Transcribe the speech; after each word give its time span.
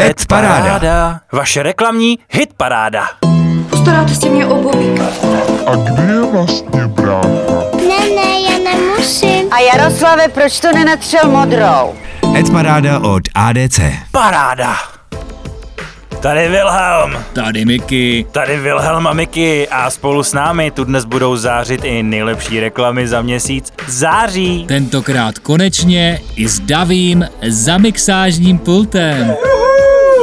Ed 0.00 0.26
Paráda. 0.28 1.20
Vaše 1.32 1.62
reklamní 1.62 2.18
hit 2.30 2.50
paráda. 2.56 3.08
Postaráte 3.70 4.14
si 4.14 4.28
mě 4.30 4.46
o. 4.46 4.70
A 5.66 5.76
kde 5.76 6.02
je 6.12 6.20
vlastně 6.32 6.86
brácha? 6.86 7.28
Ne, 7.88 7.98
ne, 8.16 8.40
já 8.50 8.58
nemusím. 8.72 9.52
A 9.52 9.58
Jaroslave, 9.58 10.28
proč 10.28 10.60
to 10.60 10.72
nenatřel 10.72 11.30
modrou? 11.30 11.94
Ed 12.36 12.50
Paráda 12.50 12.98
od 13.00 13.22
ADC. 13.34 13.80
Paráda. 14.12 14.76
Tady 16.20 16.48
Wilhelm. 16.48 17.16
Tady 17.32 17.64
Miky. 17.64 18.26
Tady 18.32 18.56
Wilhelm 18.56 19.06
a 19.06 19.12
Miky 19.12 19.68
a 19.68 19.90
spolu 19.90 20.22
s 20.22 20.32
námi 20.32 20.70
tu 20.70 20.84
dnes 20.84 21.04
budou 21.04 21.36
zářit 21.36 21.84
i 21.84 22.02
nejlepší 22.02 22.60
reklamy 22.60 23.08
za 23.08 23.22
měsíc 23.22 23.72
září. 23.86 24.64
Tentokrát 24.68 25.38
konečně 25.38 26.20
i 26.36 26.48
s 26.48 26.60
davým 26.60 27.28
zamixážním 27.48 28.58
pultem. 28.58 29.34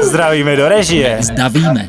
Zdravíme 0.04 0.56
do 0.56 0.70
režie. 0.70 1.18
Zdavíme. 1.20 1.88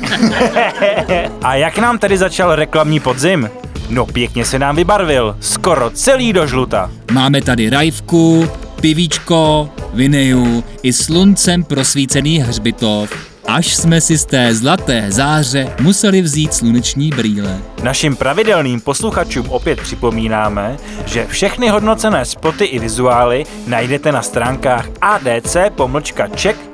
A 1.42 1.54
jak 1.54 1.78
nám 1.78 1.98
tedy 1.98 2.18
začal 2.18 2.54
reklamní 2.54 3.00
podzim? 3.00 3.50
No 3.88 4.06
pěkně 4.06 4.44
se 4.44 4.58
nám 4.58 4.76
vybarvil, 4.76 5.36
skoro 5.40 5.90
celý 5.90 6.32
do 6.32 6.46
žluta. 6.46 6.90
Máme 7.12 7.42
tady 7.42 7.70
rajvku, 7.70 8.48
pivíčko, 8.80 9.70
vineju 9.94 10.64
i 10.82 10.92
sluncem 10.92 11.64
prosvícený 11.64 12.38
hřbitov, 12.38 13.10
až 13.46 13.76
jsme 13.76 14.00
si 14.00 14.18
z 14.18 14.24
té 14.24 14.54
zlaté 14.54 15.06
záře 15.08 15.74
museli 15.80 16.22
vzít 16.22 16.54
sluneční 16.54 17.10
brýle. 17.10 17.58
Našim 17.82 18.16
pravidelným 18.16 18.80
posluchačům 18.80 19.50
opět 19.50 19.80
připomínáme, 19.80 20.76
že 21.06 21.26
všechny 21.26 21.68
hodnocené 21.68 22.24
spoty 22.24 22.64
i 22.64 22.78
vizuály 22.78 23.44
najdete 23.66 24.12
na 24.12 24.22
stránkách 24.22 24.86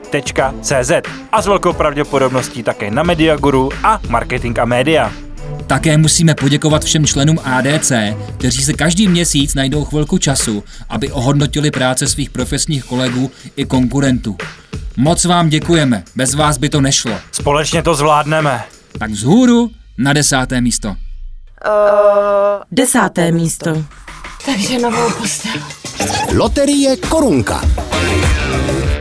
adc-check.cz 0.07 1.03
a 1.33 1.43
s 1.43 1.47
velkou 1.47 1.73
pravděpodobností 1.73 2.63
také 2.63 2.91
na 2.91 3.03
Mediaguru 3.03 3.71
a 3.83 4.01
Marketing 4.09 4.59
a 4.59 4.65
Média. 4.65 5.13
Také 5.67 5.99
musíme 5.99 6.35
poděkovat 6.35 6.85
všem 6.85 7.07
členům 7.07 7.39
ADC, 7.45 7.93
kteří 8.39 8.65
se 8.65 8.73
každý 8.73 9.09
měsíc 9.09 9.55
najdou 9.55 9.85
chvilku 9.85 10.19
času, 10.19 10.65
aby 10.89 11.11
ohodnotili 11.11 11.71
práce 11.71 12.09
svých 12.09 12.31
profesních 12.31 12.85
kolegů 12.85 13.31
i 13.57 13.65
konkurentů. 13.65 14.37
Moc 14.97 15.25
vám 15.25 15.49
děkujeme, 15.49 16.05
bez 16.17 16.35
vás 16.35 16.59
by 16.59 16.69
to 16.69 16.81
nešlo. 16.81 17.13
Společně 17.33 17.83
to 17.83 17.95
zvládneme. 17.95 18.65
Tak 18.99 19.11
vzhůru 19.11 19.71
na 19.99 20.13
desáté 20.13 20.61
místo. 20.61 20.97
Desáté 22.73 23.33
místo. 23.33 23.85
Takže 24.47 24.79
novou 24.79 25.11
postel. 25.11 25.63
Loterie 26.35 26.97
Korunka. 26.97 27.61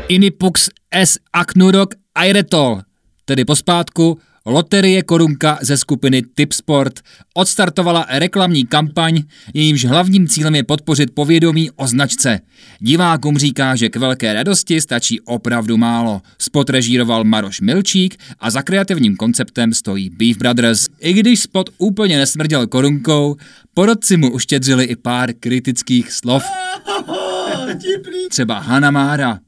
Inipux 0.07 0.69
S 0.91 1.17
Aknurok 1.33 1.95
Airetol, 2.15 2.81
tedy 3.25 3.45
pospátku 3.45 4.19
Loterie 4.45 5.01
Korunka 5.01 5.59
ze 5.61 5.77
skupiny 5.77 6.21
Tipsport 6.21 6.99
odstartovala 7.33 8.05
reklamní 8.09 8.65
kampaň, 8.65 9.23
jejímž 9.53 9.85
hlavním 9.85 10.27
cílem 10.27 10.55
je 10.55 10.63
podpořit 10.63 11.15
povědomí 11.15 11.71
o 11.71 11.87
značce. 11.87 12.39
Divákům 12.79 13.37
říká, 13.37 13.75
že 13.75 13.89
k 13.89 13.95
velké 13.95 14.33
radosti 14.33 14.81
stačí 14.81 15.21
opravdu 15.21 15.77
málo. 15.77 16.21
Spot 16.39 16.69
režíroval 16.69 17.23
Maroš 17.23 17.61
Milčík 17.61 18.17
a 18.39 18.49
za 18.49 18.61
kreativním 18.61 19.15
konceptem 19.15 19.73
stojí 19.73 20.09
Beef 20.09 20.37
Brothers. 20.37 20.87
I 20.99 21.13
když 21.13 21.39
spot 21.39 21.69
úplně 21.77 22.17
nesmrděl 22.17 22.67
korunkou, 22.67 23.35
porodci 23.73 24.17
mu 24.17 24.31
uštědřili 24.31 24.83
i 24.83 24.95
pár 24.95 25.33
kritických 25.33 26.11
slov. 26.11 26.43
Třeba 28.29 28.59
Hanna 28.59 28.91
Mára. 28.91 29.39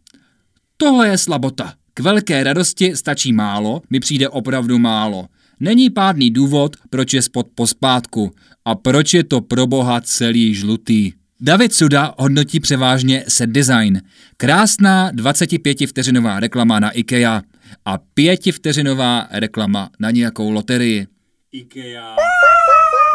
Tohle 0.78 1.08
je 1.08 1.18
slabota. 1.18 1.74
K 1.94 2.00
velké 2.00 2.44
radosti 2.44 2.96
stačí 2.96 3.34
málo, 3.34 3.82
mi 3.90 4.00
přijde 4.00 4.30
opravdu 4.30 4.80
málo. 4.80 5.28
Není 5.60 5.90
pádný 5.90 6.32
důvod, 6.32 6.76
proč 6.90 7.14
je 7.14 7.22
spod 7.22 7.48
pospátku 7.56 8.32
a 8.66 8.76
proč 8.76 9.14
je 9.14 9.24
to 9.24 9.42
pro 9.42 9.68
boha 9.68 10.02
celý 10.02 10.54
žlutý. 10.54 11.14
David 11.42 11.74
Suda 11.74 12.14
hodnotí 12.18 12.60
převážně 12.60 13.24
set 13.28 13.50
design. 13.50 14.02
Krásná 14.38 15.12
25 15.12 15.78
vteřinová 15.88 16.40
reklama 16.40 16.80
na 16.80 16.92
IKEA 16.92 17.42
a 17.86 17.98
5 17.98 18.40
vteřinová 18.52 19.28
reklama 19.32 19.90
na 20.00 20.12
nějakou 20.12 20.52
loterii. 20.52 21.08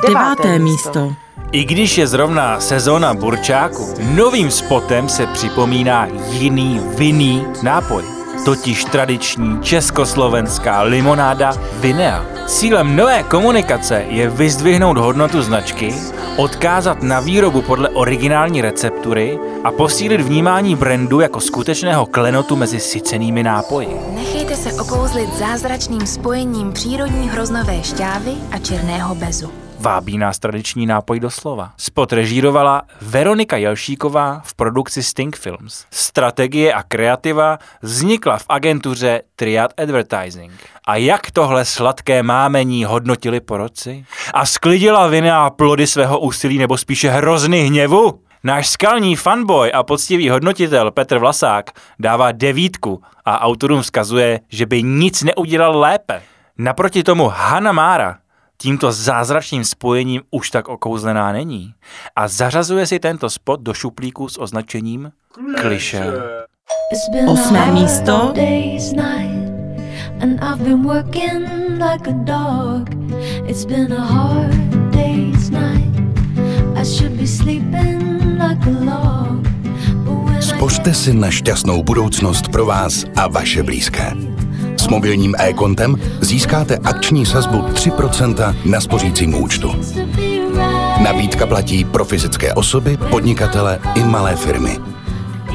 Deváté 0.08 0.58
místo. 0.58 1.12
I 1.52 1.64
když 1.64 1.98
je 1.98 2.06
zrovna 2.06 2.60
sezóna 2.60 3.14
burčáku, 3.14 3.94
novým 4.00 4.50
spotem 4.50 5.08
se 5.08 5.26
připomíná 5.26 6.06
jiný 6.30 6.80
vinný 6.96 7.46
nápoj. 7.62 8.04
Totiž 8.44 8.84
tradiční 8.84 9.60
československá 9.62 10.82
limonáda 10.82 11.52
Vinea. 11.80 12.26
Cílem 12.46 12.96
nové 12.96 13.22
komunikace 13.22 14.04
je 14.08 14.30
vyzdvihnout 14.30 14.96
hodnotu 14.96 15.42
značky, 15.42 15.94
odkázat 16.36 17.02
na 17.02 17.20
výrobu 17.20 17.62
podle 17.62 17.88
originální 17.88 18.62
receptury 18.62 19.38
a 19.64 19.70
posílit 19.70 20.20
vnímání 20.20 20.76
brandu 20.76 21.20
jako 21.20 21.40
skutečného 21.40 22.06
klenotu 22.06 22.56
mezi 22.56 22.80
sycenými 22.80 23.42
nápoji. 23.42 24.00
Nechejte 24.14 24.56
se 24.56 24.72
okouzlit 24.72 25.34
zázračným 25.34 26.06
spojením 26.06 26.72
přírodní 26.72 27.28
hroznové 27.28 27.82
šťávy 27.82 28.32
a 28.50 28.58
černého 28.58 29.14
bezu. 29.14 29.61
Vábí 29.82 30.18
nás 30.18 30.38
tradiční 30.38 30.86
nápoj 30.86 31.20
doslova. 31.20 31.72
Spot 31.76 32.12
režírovala 32.12 32.82
Veronika 33.00 33.56
Jelšíková 33.56 34.40
v 34.44 34.54
produkci 34.54 35.02
Sting 35.02 35.36
Films. 35.36 35.86
Strategie 35.90 36.74
a 36.74 36.82
kreativa 36.82 37.58
vznikla 37.82 38.38
v 38.38 38.44
agentuře 38.48 39.22
Triad 39.36 39.70
Advertising. 39.76 40.52
A 40.86 40.96
jak 40.96 41.30
tohle 41.30 41.64
sladké 41.64 42.22
mámení 42.22 42.84
hodnotili 42.84 43.40
poroci? 43.40 44.04
A 44.34 44.46
sklidila 44.46 45.06
vina 45.06 45.50
plody 45.50 45.86
svého 45.86 46.20
úsilí 46.20 46.58
nebo 46.58 46.76
spíše 46.76 47.10
hrozny 47.10 47.66
hněvu? 47.66 48.20
Náš 48.44 48.68
skalní 48.68 49.16
fanboy 49.16 49.72
a 49.72 49.82
poctivý 49.82 50.28
hodnotitel 50.28 50.90
Petr 50.90 51.18
Vlasák 51.18 51.70
dává 51.98 52.32
devítku 52.32 53.02
a 53.24 53.40
autorům 53.40 53.82
vzkazuje, 53.82 54.40
že 54.48 54.66
by 54.66 54.82
nic 54.82 55.22
neudělal 55.22 55.78
lépe. 55.78 56.22
Naproti 56.58 57.02
tomu 57.02 57.28
Hanna 57.34 57.72
Mára 57.72 58.21
tímto 58.62 58.92
zázračným 58.94 59.66
spojením 59.66 60.22
už 60.30 60.50
tak 60.50 60.68
okouzlená 60.68 61.32
není 61.32 61.74
a 62.16 62.28
zařazuje 62.28 62.86
si 62.86 62.98
tento 62.98 63.30
spot 63.30 63.60
do 63.60 63.74
šuplíku 63.74 64.28
s 64.28 64.38
označením 64.38 65.12
kliše. 65.60 66.06
Osmé 67.26 67.72
místo. 67.72 68.32
And 70.22 70.38
I've 70.38 70.62
been 70.62 70.82
working 70.82 71.42
like 71.82 72.06
a 72.06 72.14
dog. 72.14 72.94
It's 73.50 73.64
been 73.64 73.92
a 73.92 74.00
hard 74.00 74.54
day's 74.94 75.50
night. 75.50 75.98
I 76.78 76.84
should 76.84 77.18
be 77.18 77.26
sleeping 77.26 78.38
like 78.38 78.62
a 78.62 78.74
log. 78.86 79.42
Spořte 80.40 80.94
si 80.94 81.14
na 81.14 81.30
šťastnou 81.30 81.82
budoucnost 81.82 82.48
pro 82.48 82.66
vás 82.66 83.04
a 83.16 83.28
vaše 83.28 83.62
blízké. 83.62 84.31
Mobilním 84.92 85.34
e-kontem 85.38 85.96
získáte 86.20 86.76
akční 86.76 87.26
sazbu 87.26 87.56
3% 87.56 88.56
na 88.70 88.80
spořícím 88.80 89.34
účtu. 89.34 89.72
Nabídka 91.02 91.46
platí 91.46 91.84
pro 91.84 92.04
fyzické 92.04 92.54
osoby, 92.54 92.98
podnikatele 93.10 93.80
i 93.94 94.04
malé 94.04 94.36
firmy. 94.36 94.78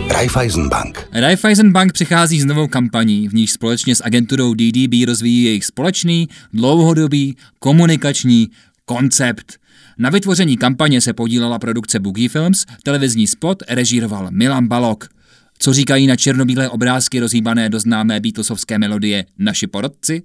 Raiffeisen 0.09 0.69
Bank. 0.69 1.07
Raiffeisen 1.13 1.71
Bank 1.71 1.93
přichází 1.93 2.41
s 2.41 2.45
novou 2.45 2.67
kampaní, 2.67 3.27
v 3.27 3.33
níž 3.33 3.51
společně 3.51 3.95
s 3.95 4.03
agenturou 4.03 4.53
DDB 4.53 5.07
rozvíjí 5.07 5.43
jejich 5.43 5.65
společný, 5.65 6.29
dlouhodobý, 6.53 7.37
komunikační 7.59 8.47
koncept. 8.85 9.57
Na 9.97 10.09
vytvoření 10.09 10.57
kampaně 10.57 11.01
se 11.01 11.13
podílela 11.13 11.59
produkce 11.59 11.99
Boogie 11.99 12.29
Films, 12.29 12.65
televizní 12.83 13.27
spot 13.27 13.63
režíroval 13.69 14.27
Milan 14.31 14.67
Balok. 14.67 15.16
Co 15.59 15.73
říkají 15.73 16.07
na 16.07 16.15
černobílé 16.15 16.69
obrázky 16.69 17.19
rozhýbané 17.19 17.69
do 17.69 17.79
známé 17.79 18.19
Beatlesovské 18.19 18.79
melodie 18.79 19.25
Naši 19.37 19.67
porodci? 19.67 20.23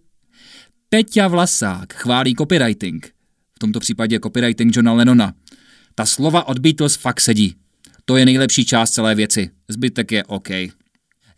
Peťa 0.88 1.28
Vlasák 1.28 1.92
chválí 1.94 2.34
copywriting. 2.34 3.06
V 3.56 3.58
tomto 3.58 3.80
případě 3.80 4.18
copywriting 4.20 4.76
Johna 4.76 4.92
Lennona. 4.92 5.32
Ta 5.94 6.06
slova 6.06 6.48
od 6.48 6.58
Beatles 6.58 6.96
fakt 6.96 7.20
sedí. 7.20 7.54
To 8.04 8.16
je 8.16 8.24
nejlepší 8.24 8.64
část 8.64 8.90
celé 8.90 9.14
věci. 9.14 9.50
Zbytek 9.68 10.12
je 10.12 10.24
OK. 10.24 10.48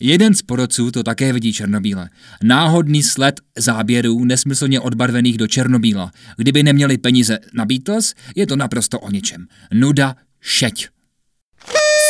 Jeden 0.01 0.35
z 0.35 0.43
porodců 0.43 0.91
to 0.91 1.03
také 1.03 1.33
vidí 1.33 1.53
černobíle. 1.53 2.11
Náhodný 2.43 3.03
sled 3.03 3.41
záběrů 3.59 4.25
nesmyslně 4.25 4.81
odbarvených 4.81 5.39
do 5.39 5.47
černobíla. 5.47 6.11
Kdyby 6.37 6.63
neměli 6.63 6.99
peníze 6.99 7.39
na 7.55 7.65
Beatles, 7.65 8.15
je 8.37 8.47
to 8.47 8.57
naprosto 8.57 9.01
o 9.01 9.11
ničem. 9.11 9.47
Nuda, 9.75 10.17
šeť. 10.41 10.89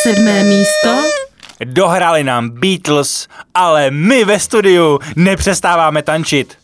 Sedmé 0.03 0.43
místo. 0.43 1.24
Dohrali 1.63 2.23
nám 2.23 2.49
Beatles, 2.49 3.27
ale 3.53 3.91
my 3.91 4.25
ve 4.25 4.39
studiu 4.39 4.99
nepřestáváme 5.15 6.01
tančit. 6.01 6.57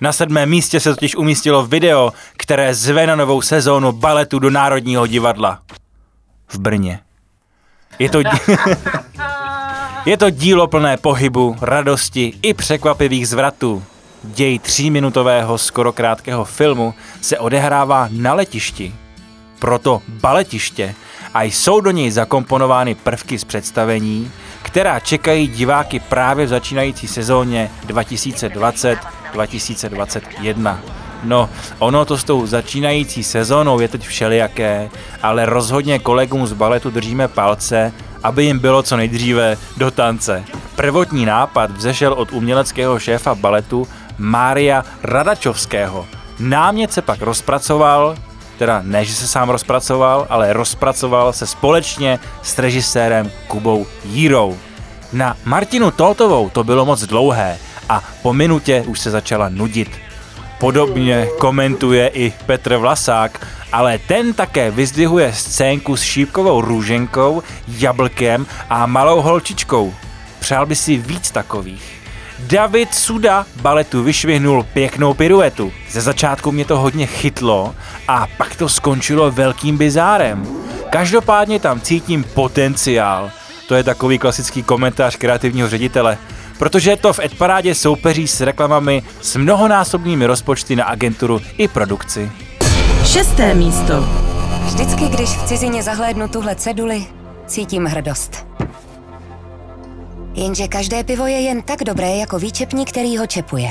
Na 0.00 0.12
sedmém 0.12 0.48
místě 0.50 0.80
se 0.80 0.94
totiž 0.94 1.16
umístilo 1.16 1.66
video, 1.66 2.12
které 2.36 2.74
zve 2.74 3.06
na 3.06 3.16
novou 3.16 3.42
sezónu 3.42 3.92
baletu 3.92 4.38
do 4.38 4.50
Národního 4.50 5.06
divadla. 5.06 5.60
V 6.48 6.58
Brně. 6.58 7.00
Je 7.98 8.10
to, 8.10 8.18
Je 10.06 10.16
to 10.16 10.30
dílo 10.30 10.66
plné 10.66 10.96
pohybu, 10.96 11.56
radosti 11.60 12.32
i 12.42 12.54
překvapivých 12.54 13.28
zvratů. 13.28 13.84
Děj 14.22 14.58
tříminutového, 14.58 15.58
skoro 15.58 15.92
krátkého 15.92 16.44
filmu 16.44 16.94
se 17.20 17.38
odehrává 17.38 18.08
na 18.10 18.34
letišti. 18.34 18.94
Proto 19.58 20.02
baletiště 20.08 20.94
a 21.34 21.42
jsou 21.42 21.80
do 21.80 21.90
něj 21.90 22.10
zakomponovány 22.10 22.94
prvky 22.94 23.38
z 23.38 23.44
představení, 23.44 24.30
která 24.62 25.00
čekají 25.00 25.48
diváky 25.48 26.00
právě 26.00 26.46
v 26.46 26.48
začínající 26.48 27.08
sezóně 27.08 27.70
2020-2021. 27.86 30.78
No, 31.24 31.50
ono 31.78 32.04
to 32.04 32.18
s 32.18 32.24
tou 32.24 32.46
začínající 32.46 33.24
sezónou 33.24 33.80
je 33.80 33.88
teď 33.88 34.06
všelijaké, 34.06 34.90
ale 35.22 35.46
rozhodně 35.46 35.98
kolegům 35.98 36.46
z 36.46 36.52
baletu 36.52 36.90
držíme 36.90 37.28
palce, 37.28 37.92
aby 38.22 38.44
jim 38.44 38.58
bylo 38.58 38.82
co 38.82 38.96
nejdříve 38.96 39.56
do 39.76 39.90
tance. 39.90 40.44
Prvotní 40.76 41.26
nápad 41.26 41.70
vzešel 41.70 42.12
od 42.12 42.32
uměleckého 42.32 42.98
šéfa 42.98 43.34
baletu 43.34 43.88
Mária 44.18 44.84
Radačovského. 45.02 46.06
Námět 46.40 46.92
se 46.92 47.02
pak 47.02 47.22
rozpracoval, 47.22 48.16
teda 48.58 48.82
ne, 48.82 49.04
že 49.04 49.14
se 49.14 49.28
sám 49.28 49.48
rozpracoval, 49.50 50.26
ale 50.30 50.52
rozpracoval 50.52 51.32
se 51.32 51.46
společně 51.46 52.18
s 52.42 52.58
režisérem 52.58 53.30
Kubou 53.46 53.86
Jírou. 54.04 54.56
Na 55.12 55.36
Martinu 55.44 55.90
Totovou 55.90 56.50
to 56.50 56.64
bylo 56.64 56.86
moc 56.86 57.02
dlouhé 57.02 57.58
a 57.88 58.04
po 58.22 58.32
minutě 58.32 58.84
už 58.86 59.00
se 59.00 59.10
začala 59.10 59.48
nudit. 59.48 59.88
Podobně 60.60 61.28
komentuje 61.38 62.08
i 62.08 62.32
Petr 62.46 62.76
Vlasák, 62.76 63.46
ale 63.72 63.98
ten 63.98 64.34
také 64.34 64.70
vyzdvihuje 64.70 65.32
scénku 65.32 65.96
s 65.96 66.02
šípkovou 66.02 66.60
růženkou, 66.60 67.42
jablkem 67.68 68.46
a 68.70 68.86
malou 68.86 69.22
holčičkou. 69.22 69.94
Přál 70.38 70.66
by 70.66 70.76
si 70.76 70.96
víc 70.96 71.30
takových. 71.30 71.97
David 72.50 72.94
Suda 72.94 73.46
baletu 73.62 74.02
vyšvihnul 74.02 74.62
pěknou 74.72 75.14
piruetu. 75.14 75.72
Ze 75.90 76.00
začátku 76.00 76.52
mě 76.52 76.64
to 76.64 76.78
hodně 76.78 77.06
chytlo 77.06 77.74
a 78.08 78.26
pak 78.38 78.56
to 78.56 78.68
skončilo 78.68 79.30
velkým 79.30 79.76
bizárem. 79.76 80.46
Každopádně 80.90 81.60
tam 81.60 81.80
cítím 81.80 82.24
potenciál. 82.24 83.30
To 83.66 83.74
je 83.74 83.82
takový 83.84 84.18
klasický 84.18 84.62
komentář 84.62 85.16
kreativního 85.16 85.68
ředitele. 85.68 86.18
Protože 86.58 86.96
to 86.96 87.12
v 87.12 87.18
Edparádě 87.18 87.74
soupeří 87.74 88.28
s 88.28 88.40
reklamami 88.40 89.02
s 89.20 89.36
mnohonásobnými 89.36 90.26
rozpočty 90.26 90.76
na 90.76 90.84
agenturu 90.84 91.40
i 91.58 91.68
produkci. 91.68 92.32
Šesté 93.04 93.54
místo. 93.54 93.94
Vždycky, 94.64 95.08
když 95.08 95.28
v 95.28 95.46
cizině 95.46 95.82
zahlédnu 95.82 96.28
tuhle 96.28 96.54
ceduli, 96.54 97.06
cítím 97.46 97.84
hrdost. 97.84 98.47
Jenže 100.38 100.68
každé 100.68 101.04
pivo 101.04 101.26
je 101.26 101.40
jen 101.40 101.62
tak 101.62 101.84
dobré 101.84 102.16
jako 102.16 102.38
výčepní, 102.38 102.84
který 102.84 103.18
ho 103.18 103.26
čepuje. 103.26 103.68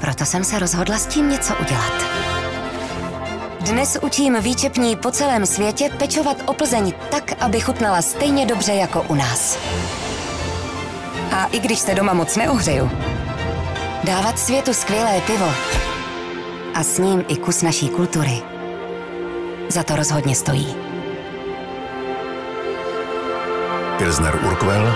Proto 0.00 0.24
jsem 0.24 0.44
se 0.44 0.58
rozhodla 0.58 0.98
s 0.98 1.06
tím 1.06 1.30
něco 1.30 1.54
udělat. 1.60 1.92
Dnes 3.60 3.98
učím 4.02 4.36
výčepní 4.40 4.96
po 4.96 5.10
celém 5.10 5.46
světě 5.46 5.90
pečovat 5.98 6.36
o 6.46 6.52
Plzeň 6.52 6.92
tak, 7.10 7.42
aby 7.42 7.60
chutnala 7.60 8.02
stejně 8.02 8.46
dobře 8.46 8.72
jako 8.72 9.02
u 9.08 9.14
nás. 9.14 9.58
A 11.32 11.46
i 11.46 11.58
když 11.58 11.78
se 11.78 11.94
doma 11.94 12.12
moc 12.12 12.36
neohřeju, 12.36 12.90
dávat 14.04 14.38
světu 14.38 14.74
skvělé 14.74 15.20
pivo 15.20 15.50
a 16.74 16.82
s 16.82 16.98
ním 16.98 17.24
i 17.28 17.36
kus 17.36 17.62
naší 17.62 17.88
kultury 17.88 18.42
za 19.68 19.82
to 19.82 19.96
rozhodně 19.96 20.34
stojí. 20.34 20.89
Pilsner 24.00 24.34
Urquell, 24.46 24.94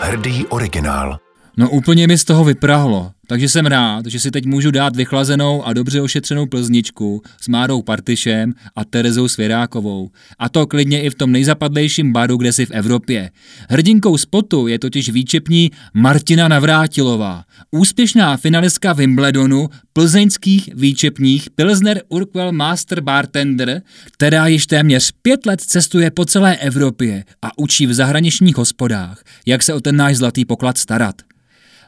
hrdý 0.00 0.46
originál. 0.46 1.18
No 1.56 1.70
úplně 1.70 2.06
mi 2.06 2.18
z 2.18 2.24
toho 2.24 2.44
vyprahlo, 2.44 3.10
takže 3.30 3.48
jsem 3.48 3.66
rád, 3.66 4.06
že 4.06 4.20
si 4.20 4.30
teď 4.30 4.46
můžu 4.46 4.70
dát 4.70 4.96
vychlazenou 4.96 5.66
a 5.66 5.72
dobře 5.72 6.00
ošetřenou 6.00 6.46
plzničku 6.46 7.22
s 7.40 7.48
Márou 7.48 7.82
Partyšem 7.82 8.54
a 8.76 8.84
Terezou 8.84 9.28
Svěrákovou. 9.28 10.10
A 10.38 10.48
to 10.48 10.66
klidně 10.66 11.02
i 11.02 11.10
v 11.10 11.14
tom 11.14 11.32
nejzapadlejším 11.32 12.12
baru, 12.12 12.36
kde 12.36 12.52
si 12.52 12.66
v 12.66 12.70
Evropě. 12.70 13.30
Hrdinkou 13.68 14.18
spotu 14.18 14.66
je 14.66 14.78
totiž 14.78 15.10
výčepní 15.10 15.70
Martina 15.94 16.48
Navrátilová, 16.48 17.44
úspěšná 17.70 18.36
finalistka 18.36 18.92
Wimbledonu 18.92 19.68
plzeňských 19.92 20.70
výčepních 20.74 21.50
Pilsner 21.50 22.02
Urquell 22.08 22.52
Master 22.52 23.00
Bartender, 23.00 23.82
která 24.12 24.46
již 24.46 24.66
téměř 24.66 25.12
pět 25.22 25.46
let 25.46 25.60
cestuje 25.60 26.10
po 26.10 26.24
celé 26.24 26.56
Evropě 26.56 27.24
a 27.42 27.58
učí 27.58 27.86
v 27.86 27.94
zahraničních 27.94 28.56
hospodách, 28.56 29.22
jak 29.46 29.62
se 29.62 29.74
o 29.74 29.80
ten 29.80 29.96
náš 29.96 30.16
zlatý 30.16 30.44
poklad 30.44 30.78
starat. 30.78 31.14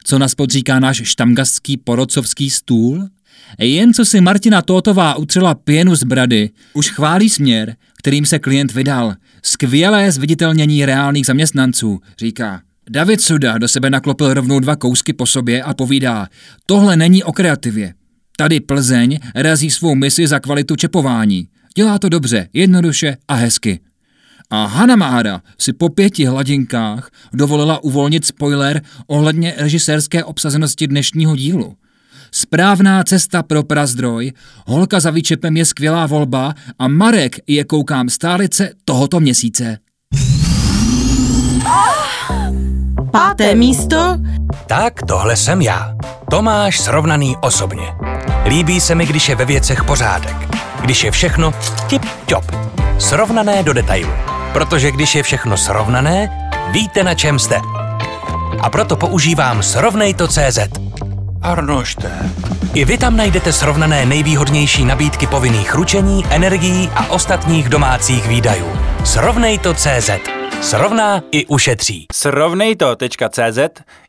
Co 0.05 0.19
nás 0.19 0.35
podříká 0.35 0.81
náš 0.81 1.03
štamgastský 1.05 1.77
porodcovský 1.77 2.51
stůl? 2.51 3.09
Jen 3.59 3.95
co 3.95 4.05
si 4.05 4.21
Martina 4.21 4.63
Tótová 4.63 5.15
utřela 5.15 5.55
pěnu 5.55 5.95
z 5.95 6.05
brady, 6.05 6.51
už 6.73 6.91
chválí 6.91 7.29
směr, 7.29 7.77
kterým 7.99 8.27
se 8.27 8.39
klient 8.39 8.73
vydal. 8.73 9.15
Skvělé 9.43 10.13
zviditelnění 10.13 10.87
reálných 10.87 11.27
zaměstnanců, 11.27 12.01
říká. 12.19 12.63
David 12.91 13.21
Suda 13.21 13.59
do 13.59 13.69
sebe 13.69 13.91
naklopil 13.91 14.35
rovnou 14.35 14.61
dva 14.61 14.77
kousky 14.77 15.13
po 15.13 15.27
sobě 15.27 15.63
a 15.63 15.75
povídá, 15.75 16.29
tohle 16.67 16.97
není 16.97 17.25
o 17.25 17.33
kreativě. 17.33 17.95
Tady 18.37 18.61
Plzeň 18.61 19.19
razí 19.35 19.71
svou 19.71 19.95
misi 19.95 20.27
za 20.27 20.41
kvalitu 20.41 20.77
čepování. 20.77 21.49
Dělá 21.77 21.99
to 21.99 22.09
dobře, 22.09 22.49
jednoduše 22.53 23.17
a 23.29 23.35
hezky. 23.35 23.81
A 24.55 24.67
Hanna 24.67 24.97
Mára 24.97 25.41
si 25.59 25.73
po 25.73 25.89
pěti 25.89 26.25
hladinkách 26.27 27.11
dovolila 27.33 27.85
uvolnit 27.85 28.27
spoiler 28.27 28.83
ohledně 29.07 29.55
režisérské 29.57 30.25
obsazenosti 30.25 30.87
dnešního 30.87 31.37
dílu. 31.37 31.75
Správná 32.33 33.05
cesta 33.05 33.43
pro 33.43 33.63
Prazdroj, 33.63 34.33
Holka 34.67 35.01
za 35.01 35.11
výčepem 35.11 35.57
je 35.57 35.65
skvělá 35.65 36.07
volba 36.07 36.55
a 36.79 36.89
Marek 36.89 37.37
je 37.47 37.65
koukám 37.65 38.09
stálice 38.09 38.71
tohoto 38.85 39.21
měsíce. 39.21 39.79
Páté 43.11 43.55
místo. 43.55 44.19
Tak 44.67 45.03
tohle 45.09 45.37
jsem 45.37 45.63
já. 45.63 45.97
Tomáš 46.31 46.81
srovnaný 46.81 47.37
osobně. 47.41 47.87
Líbí 48.49 48.81
se 48.81 48.95
mi, 48.95 49.07
když 49.07 49.29
je 49.29 49.35
ve 49.35 49.45
věcech 49.45 49.85
pořádek. 49.85 50.37
Když 50.81 51.05
je 51.05 51.11
všechno 51.11 51.51
tip-top. 51.89 52.45
Srovnané 52.99 53.63
do 53.63 53.73
detailu. 53.73 54.32
Protože 54.53 54.91
když 54.91 55.15
je 55.15 55.23
všechno 55.23 55.57
srovnané, 55.57 56.31
víte 56.71 57.05
na 57.05 57.15
čem 57.15 57.39
jste. 57.39 57.61
A 58.61 58.71
proto 58.71 58.97
používám 58.97 59.63
srovnejto.cz. 59.63 60.59
Arnošte. 61.43 62.13
I 62.75 62.85
vy 62.85 62.99
tam 62.99 63.17
najdete 63.17 63.53
srovnané 63.53 64.07
nejvýhodnější 64.07 64.85
nabídky 64.85 65.27
povinných 65.27 65.75
ručení, 65.75 66.25
energií 66.31 66.91
a 66.95 67.11
ostatních 67.11 67.69
domácích 67.69 68.29
výdajů. 68.29 68.67
Srovnejto.cz. 69.05 70.42
Srovná 70.63 71.23
i 71.33 71.47
ušetří. 71.47 72.07
Srovnejto.cz 72.13 73.59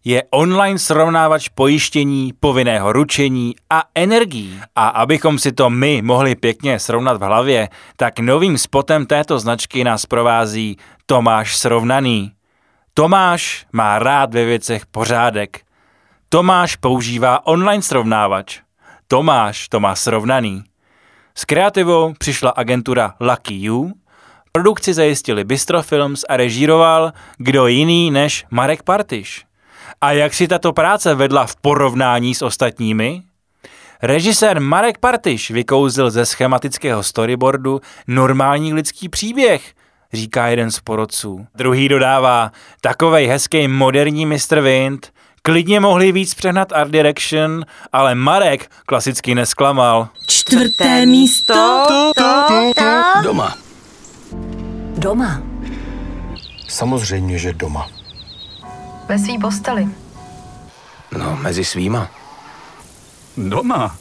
je 0.06 0.24
online 0.30 0.80
srovnávač 0.80 1.50
pojištění, 1.50 2.34
povinného 2.40 2.94
ručení 2.94 3.56
a 3.70 3.84
energií. 3.96 4.62
A 4.76 4.88
abychom 4.88 5.40
si 5.40 5.52
to 5.52 5.70
my 5.70 6.02
mohli 6.02 6.36
pěkně 6.36 6.80
srovnat 6.80 7.18
v 7.18 7.24
hlavě, 7.24 7.70
tak 7.98 8.20
novým 8.20 8.58
spotem 8.58 9.06
této 9.06 9.40
značky 9.40 9.84
nás 9.84 10.06
provází 10.06 10.78
Tomáš 11.06 11.58
Srovnaný. 11.58 12.32
Tomáš 12.94 13.66
má 13.72 14.00
rád 14.00 14.34
ve 14.34 14.46
věcech 14.46 14.86
pořádek. 14.86 15.62
Tomáš 16.30 16.76
používá 16.76 17.48
online 17.48 17.82
srovnávač. 17.82 18.60
Tomáš 19.08 19.70
to 19.70 19.80
má 19.80 19.96
srovnaný. 19.96 20.64
S 21.36 21.46
kreativou 21.46 22.14
přišla 22.20 22.50
agentura 22.50 23.14
Lucky 23.20 23.54
You, 23.54 23.92
produkci 24.58 24.94
zajistili 24.94 25.44
Bistro 25.44 25.82
Films 25.82 26.26
a 26.30 26.38
režíroval 26.38 27.14
kdo 27.38 27.68
jiný 27.68 28.12
než 28.12 28.46
Marek 28.52 28.84
Partiš. 28.84 29.46
A 30.02 30.12
jak 30.12 30.34
si 30.34 30.48
tato 30.48 30.74
práce 30.74 31.16
vedla 31.16 31.46
v 31.46 31.56
porovnání 31.56 32.36
s 32.36 32.42
ostatními? 32.42 33.22
Režisér 34.02 34.62
Marek 34.62 34.98
Partiš 34.98 35.52
vykouzil 35.52 36.12
ze 36.12 36.26
schematického 36.26 37.04
storyboardu 37.04 37.82
normální 38.08 38.74
lidský 38.74 39.10
příběh, 39.10 39.74
říká 40.14 40.48
jeden 40.48 40.72
z 40.72 40.80
porodců. 40.80 41.48
Druhý 41.56 41.90
dodává, 41.90 42.52
takovej 42.82 43.28
hezký 43.28 43.68
moderní 43.68 44.26
Mr. 44.26 44.62
Wind, 44.62 45.14
klidně 45.42 45.80
mohli 45.80 46.12
víc 46.12 46.34
přehnat 46.34 46.74
art 46.74 46.92
direction, 46.92 47.66
ale 47.92 48.16
Marek 48.16 48.72
klasicky 48.86 49.36
nesklamal. 49.36 50.08
Čtvrté 50.28 51.06
místo. 51.06 51.86
Doma. 53.24 53.63
Doma. 55.04 55.42
Samozřejmě, 56.68 57.38
že 57.38 57.54
doma. 57.54 57.90
Ve 59.08 59.20
svý 59.20 59.40
posteli. 59.40 59.88
No, 61.18 61.36
mezi 61.42 61.66
svýma. 61.66 62.12
Doma. 63.38 63.98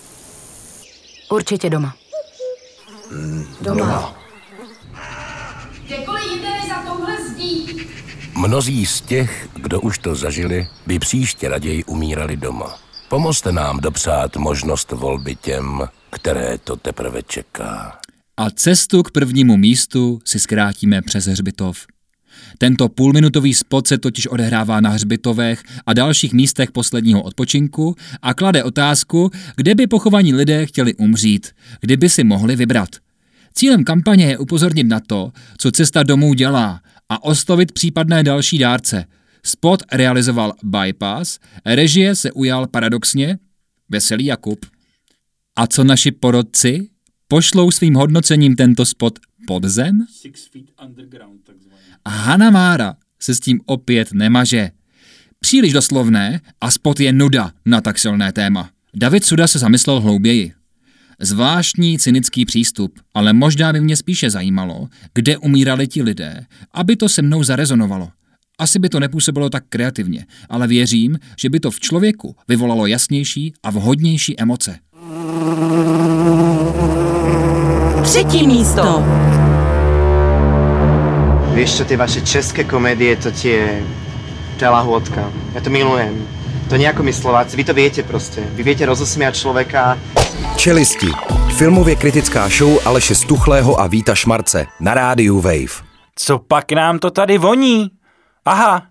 Určitě 1.30 1.70
doma. 1.70 1.94
Doma. 3.60 4.14
Kdekoliv 5.86 6.24
jinde 6.32 6.50
než 6.50 6.68
za 6.68 6.74
touhle 6.74 7.28
zdí. 7.28 7.86
Mnozí 8.34 8.86
z 8.86 9.00
těch, 9.00 9.48
kdo 9.54 9.80
už 9.80 9.98
to 9.98 10.14
zažili, 10.14 10.68
by 10.86 10.98
příště 10.98 11.48
raději 11.48 11.84
umírali 11.84 12.36
doma. 12.36 12.78
Pomozte 13.08 13.52
nám 13.52 13.80
dopřát 13.80 14.36
možnost 14.36 14.92
volby 14.92 15.36
těm, 15.36 15.88
které 16.10 16.58
to 16.58 16.76
teprve 16.76 17.22
čeká. 17.22 18.01
A 18.42 18.50
cestu 18.50 19.02
k 19.02 19.10
prvnímu 19.10 19.56
místu 19.56 20.18
si 20.24 20.40
zkrátíme 20.40 21.02
přes 21.02 21.26
hřbitov. 21.26 21.86
Tento 22.58 22.88
půlminutový 22.88 23.54
spot 23.54 23.86
se 23.86 23.98
totiž 23.98 24.26
odehrává 24.26 24.80
na 24.80 24.90
hřbitovech 24.90 25.62
a 25.86 25.92
dalších 25.92 26.32
místech 26.32 26.72
posledního 26.72 27.22
odpočinku 27.22 27.94
a 28.22 28.34
klade 28.34 28.64
otázku, 28.64 29.30
kde 29.56 29.74
by 29.74 29.86
pochovaní 29.86 30.34
lidé 30.34 30.66
chtěli 30.66 30.94
umřít, 30.94 31.50
kdyby 31.80 32.08
si 32.08 32.24
mohli 32.24 32.56
vybrat. 32.56 32.88
Cílem 33.54 33.84
kampaně 33.84 34.26
je 34.26 34.38
upozornit 34.38 34.84
na 34.84 35.00
to, 35.00 35.32
co 35.58 35.70
cesta 35.70 36.02
domů 36.02 36.34
dělá 36.34 36.80
a 37.08 37.24
oslovit 37.24 37.72
případné 37.72 38.22
další 38.22 38.58
dárce. 38.58 39.04
Spot 39.42 39.82
realizoval 39.92 40.52
Bypass, 40.62 41.38
režie 41.66 42.14
se 42.14 42.32
ujal 42.32 42.66
paradoxně 42.66 43.38
Veselý 43.88 44.24
Jakub. 44.24 44.66
A 45.56 45.66
co 45.66 45.84
naši 45.84 46.10
porodci? 46.10 46.91
Pošlou 47.32 47.70
svým 47.70 47.94
hodnocením 47.94 48.56
tento 48.56 48.86
spot 48.86 49.18
pod 49.46 49.64
zem? 49.64 50.06
A 52.04 52.10
Hanna 52.10 52.50
Mára 52.50 52.94
se 53.20 53.34
s 53.34 53.40
tím 53.40 53.60
opět 53.66 54.12
nemaže. 54.12 54.70
Příliš 55.40 55.72
doslovné 55.72 56.40
a 56.60 56.70
spot 56.70 57.00
je 57.00 57.12
nuda 57.12 57.52
na 57.66 57.80
tak 57.80 57.98
silné 57.98 58.32
téma. 58.32 58.70
David 58.94 59.24
Suda 59.24 59.46
se 59.46 59.58
zamyslel 59.58 60.00
hlouběji. 60.00 60.52
Zvláštní 61.20 61.98
cynický 61.98 62.44
přístup, 62.44 63.00
ale 63.14 63.32
možná 63.32 63.72
by 63.72 63.80
mě 63.80 63.96
spíše 63.96 64.30
zajímalo, 64.30 64.88
kde 65.14 65.38
umírali 65.38 65.88
ti 65.88 66.02
lidé, 66.02 66.46
aby 66.74 66.96
to 66.96 67.08
se 67.08 67.22
mnou 67.22 67.44
zarezonovalo. 67.44 68.10
Asi 68.58 68.78
by 68.78 68.88
to 68.88 69.00
nepůsobilo 69.00 69.50
tak 69.50 69.64
kreativně, 69.68 70.26
ale 70.48 70.66
věřím, 70.66 71.18
že 71.38 71.50
by 71.50 71.60
to 71.60 71.70
v 71.70 71.80
člověku 71.80 72.36
vyvolalo 72.48 72.86
jasnější 72.86 73.52
a 73.62 73.70
vhodnější 73.70 74.40
emoce. 74.40 74.78
Třetí 78.02 78.46
místo. 78.46 79.04
Vieš 81.54 81.76
čo, 81.76 81.84
tie 81.84 81.96
vaše 81.96 82.20
české 82.20 82.64
komédie, 82.64 83.16
to 83.16 83.30
tie... 83.30 83.84
To 84.58 84.64
je 84.64 84.70
lahôdka. 84.70 85.22
Ja 85.54 85.60
to 85.62 85.70
milujem. 85.70 86.26
To 86.68 86.76
nejako 86.76 87.02
my 87.02 87.12
Slováci, 87.12 87.56
vy 87.56 87.64
to 87.64 87.74
viete 87.74 88.02
proste. 88.02 88.42
Vy 88.56 88.62
viete 88.62 88.86
rozosmiať 88.86 89.36
človeka. 89.36 89.98
Čelisti. 90.56 91.12
Filmově 91.56 91.96
kritická 91.96 92.48
show 92.48 92.80
Aleše 92.84 93.14
Stuchlého 93.14 93.80
a 93.80 93.86
Víta 93.86 94.14
Šmarce 94.14 94.66
na 94.80 94.94
rádiu 94.94 95.40
Wave. 95.40 95.86
Co 96.16 96.38
pak 96.38 96.72
nám 96.72 96.98
to 96.98 97.10
tady 97.10 97.38
voní? 97.38 97.90
Aha, 98.44 98.82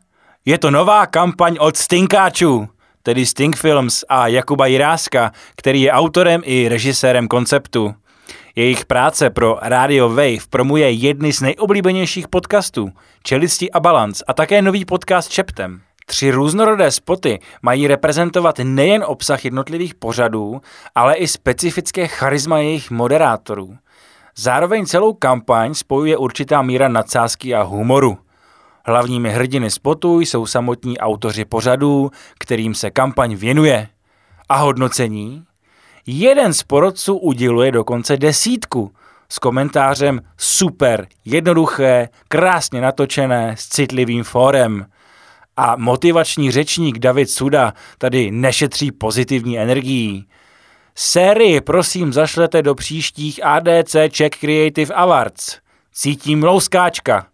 je 0.46 0.58
to 0.58 0.72
nová 0.72 1.06
kampaň 1.06 1.58
od 1.60 1.78
Stinkáčů, 1.78 2.68
tedy 3.04 3.26
Stink 3.26 3.56
Films 3.56 4.04
a 4.10 4.28
Jakuba 4.28 4.66
Jiráska, 4.66 5.32
který 5.56 5.82
je 5.82 5.92
autorem 5.92 6.42
i 6.46 6.68
režisérem 6.68 7.28
konceptu. 7.28 7.94
Jejich 8.56 8.86
práce 8.86 9.30
pro 9.30 9.58
Radio 9.62 10.10
Wave 10.10 10.48
promuje 10.50 10.92
jedny 10.92 11.34
z 11.34 11.42
nejoblíbenějších 11.42 12.28
podcastů, 12.28 12.92
Čelisti 13.24 13.72
a 13.72 13.80
Balance 13.80 14.24
a 14.28 14.34
také 14.34 14.62
nový 14.62 14.86
podcast 14.86 15.32
Čeptem. 15.32 15.82
Tři 16.06 16.32
různorodé 16.32 16.92
spoty 16.92 17.40
mají 17.62 17.88
reprezentovat 17.88 18.60
nejen 18.64 19.04
obsah 19.08 19.46
jednotlivých 19.46 19.96
pořadů, 19.96 20.62
ale 20.96 21.16
i 21.16 21.28
specifické 21.28 22.08
charisma 22.08 22.58
jejich 22.58 22.92
moderátorů. 22.92 23.78
Zároveň 24.36 24.86
celou 24.86 25.14
kampaň 25.14 25.74
spojuje 25.74 26.18
určitá 26.18 26.62
míra 26.62 26.88
nadsázky 26.88 27.56
a 27.56 27.62
humoru. 27.62 28.18
Hlavními 28.86 29.30
hrdiny 29.30 29.72
spotu 29.72 30.20
jsou 30.20 30.46
samotní 30.46 30.98
autoři 30.98 31.46
pořadů, 31.46 32.12
kterým 32.40 32.76
se 32.76 32.92
kampaň 32.92 33.36
věnuje. 33.36 33.88
A 34.50 34.56
hodnocení? 34.56 35.44
Jeden 36.08 36.54
z 36.54 36.64
porodců 36.64 37.18
uděluje 37.18 37.72
dokonce 37.72 38.18
desítku 38.18 38.92
s 39.30 39.40
komentářem 39.40 40.22
super, 40.38 41.08
jednoduché, 41.26 42.10
krásně 42.28 42.82
natočené, 42.82 43.56
s 43.58 43.68
citlivým 43.68 44.24
fórem. 44.24 44.86
A 45.58 45.76
motivační 45.76 46.52
řečník 46.52 47.00
David 47.00 47.30
Suda 47.30 47.74
tady 47.98 48.32
nešetří 48.32 48.92
pozitivní 48.92 49.60
energií. 49.60 50.28
Sérii 50.96 51.62
prosím 51.62 52.14
zašlete 52.14 52.62
do 52.62 52.76
příštích 52.76 53.46
ADC 53.46 53.96
Czech 54.10 54.30
Creative 54.30 54.94
Awards. 54.94 55.58
Cítím 55.94 56.44
louskáčka. 56.44 57.31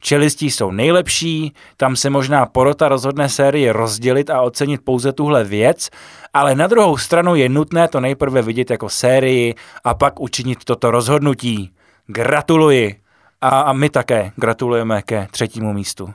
Čelistí 0.00 0.50
jsou 0.50 0.70
nejlepší, 0.70 1.54
tam 1.76 1.96
se 1.96 2.10
možná 2.10 2.46
porota 2.46 2.88
rozhodne 2.88 3.28
sérii 3.28 3.70
rozdělit 3.70 4.30
a 4.30 4.40
ocenit 4.40 4.80
pouze 4.84 5.12
tuhle 5.12 5.44
věc, 5.44 5.90
ale 6.34 6.54
na 6.54 6.66
druhou 6.66 6.96
stranu 6.96 7.34
je 7.34 7.48
nutné 7.48 7.88
to 7.88 8.00
nejprve 8.00 8.42
vidět 8.42 8.70
jako 8.70 8.88
sérii 8.88 9.54
a 9.84 9.94
pak 9.94 10.20
učinit 10.20 10.64
toto 10.64 10.90
rozhodnutí. 10.90 11.72
Gratuluji! 12.06 12.96
A, 13.40 13.48
a 13.48 13.72
my 13.72 13.90
také 13.90 14.32
gratulujeme 14.36 15.02
ke 15.02 15.28
třetímu 15.30 15.72
místu. 15.72 16.14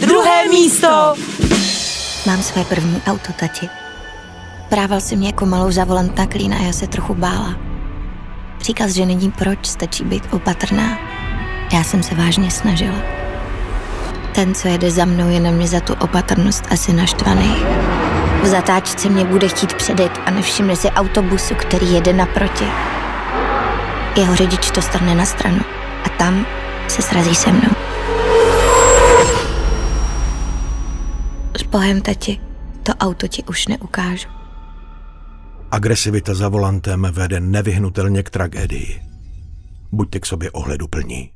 Druhé 0.00 0.48
místo! 0.48 1.14
Mám 2.26 2.42
své 2.42 2.64
první 2.64 3.02
auto, 3.06 3.32
tati. 3.40 3.68
Prával 4.68 5.00
si 5.00 5.16
mě 5.16 5.26
jako 5.26 5.46
malou 5.46 5.70
za 5.70 5.84
volant 5.84 6.18
na 6.18 6.26
klín 6.26 6.54
a 6.54 6.62
já 6.62 6.72
se 6.72 6.86
trochu 6.86 7.14
bála. 7.14 7.54
Říkal, 8.60 8.88
že 8.88 9.06
není 9.06 9.30
proč, 9.30 9.66
stačí 9.66 10.04
být 10.04 10.28
opatrná. 10.32 11.09
Já 11.72 11.84
jsem 11.84 12.02
se 12.02 12.14
vážně 12.14 12.50
snažila. 12.50 13.02
Ten, 14.34 14.54
co 14.54 14.68
jede 14.68 14.90
za 14.90 15.04
mnou, 15.04 15.28
je 15.28 15.40
na 15.40 15.50
mě 15.50 15.68
za 15.68 15.80
tu 15.80 15.94
opatrnost 15.94 16.64
asi 16.70 16.92
naštvaný. 16.92 17.56
V 18.42 18.46
zatáčce 18.46 19.08
mě 19.08 19.24
bude 19.24 19.48
chtít 19.48 19.74
předjet 19.74 20.12
a 20.26 20.30
nevšimne 20.30 20.76
si 20.76 20.88
autobusu, 20.90 21.54
který 21.54 21.92
jede 21.92 22.12
naproti. 22.12 22.64
Jeho 24.16 24.36
řidič 24.36 24.70
to 24.70 24.82
strne 24.82 25.14
na 25.14 25.24
stranu 25.24 25.60
a 26.04 26.08
tam 26.08 26.46
se 26.88 27.02
srazí 27.02 27.34
se 27.34 27.52
mnou. 27.52 27.70
S 31.58 31.62
bohem, 31.62 32.00
tati, 32.00 32.40
to 32.82 32.92
auto 32.94 33.28
ti 33.28 33.44
už 33.44 33.66
neukážu. 33.66 34.28
Agresivita 35.70 36.34
za 36.34 36.48
volantem 36.48 37.06
vede 37.12 37.40
nevyhnutelně 37.40 38.22
k 38.22 38.30
tragédii. 38.30 39.02
Buďte 39.92 40.20
k 40.20 40.26
sobě 40.26 40.50
ohleduplní. 40.50 41.30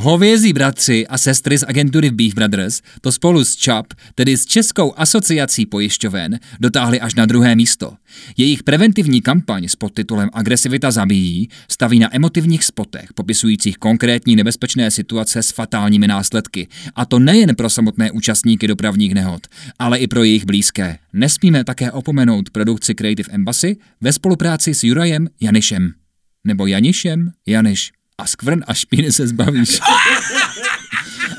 Hovězí 0.00 0.52
bratři 0.52 1.06
a 1.06 1.18
sestry 1.18 1.58
z 1.58 1.64
agentury 1.68 2.10
Beef 2.10 2.34
Brothers 2.34 2.82
to 3.00 3.12
spolu 3.12 3.44
s 3.44 3.56
ČAP, 3.56 3.86
tedy 4.14 4.36
s 4.36 4.46
Českou 4.46 4.92
asociací 4.96 5.66
pojišťoven, 5.66 6.38
dotáhli 6.60 7.00
až 7.00 7.14
na 7.14 7.26
druhé 7.26 7.56
místo. 7.56 7.92
Jejich 8.36 8.62
preventivní 8.62 9.22
kampaň 9.22 9.68
s 9.68 9.76
podtitulem 9.76 10.30
Agresivita 10.32 10.90
zabíjí 10.90 11.48
staví 11.70 11.98
na 11.98 12.16
emotivních 12.16 12.64
spotech, 12.64 13.12
popisujících 13.14 13.78
konkrétní 13.78 14.36
nebezpečné 14.36 14.90
situace 14.90 15.42
s 15.42 15.50
fatálními 15.50 16.06
následky. 16.06 16.68
A 16.94 17.06
to 17.06 17.18
nejen 17.18 17.56
pro 17.56 17.70
samotné 17.70 18.10
účastníky 18.10 18.66
dopravních 18.66 19.14
nehod, 19.14 19.46
ale 19.78 19.98
i 19.98 20.06
pro 20.06 20.24
jejich 20.24 20.46
blízké. 20.46 20.98
Nesmíme 21.12 21.64
také 21.64 21.92
opomenout 21.92 22.50
produkci 22.50 22.94
Creative 22.94 23.32
Embassy 23.32 23.76
ve 24.00 24.12
spolupráci 24.12 24.74
s 24.74 24.84
Jurajem 24.84 25.28
Janišem. 25.40 25.92
Nebo 26.44 26.66
Janišem 26.66 27.30
Janiš 27.46 27.97
a 28.18 28.26
skvrn 28.26 28.60
a 28.66 28.74
špíny 28.74 29.12
se 29.12 29.26
zbavíš. 29.26 29.80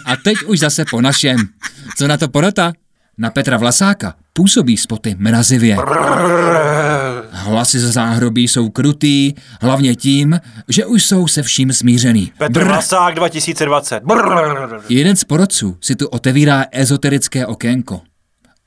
A 0.06 0.16
teď 0.16 0.36
už 0.46 0.60
zase 0.60 0.86
po 0.92 1.02
našem. 1.02 1.38
Co 1.98 2.08
na 2.08 2.18
to 2.18 2.28
porota? 2.28 2.74
Na 3.18 3.30
Petra 3.30 3.58
Vlasáka 3.58 4.14
působí 4.34 4.78
spoty 4.78 5.16
mrazivě. 5.18 5.78
Hlasy 7.32 7.80
ze 7.80 7.92
záhrobí 7.92 8.48
jsou 8.48 8.70
krutý, 8.70 9.34
hlavně 9.62 9.96
tím, 9.96 10.40
že 10.68 10.86
už 10.86 11.06
jsou 11.06 11.28
se 11.28 11.44
vším 11.44 11.74
smířený. 11.74 12.32
Petr 12.38 12.64
Vlasák 12.64 13.16
2020. 13.16 14.04
Jeden 14.90 15.16
z 15.16 15.24
porodců 15.24 15.78
si 15.82 15.96
tu 15.96 16.08
otevírá 16.08 16.66
ezoterické 16.72 17.46
okénko. 17.46 18.02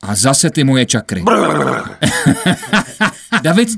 A 0.03 0.15
zase 0.15 0.49
ty 0.49 0.63
moje 0.63 0.85
čakry. 0.85 1.23
David... 3.43 3.69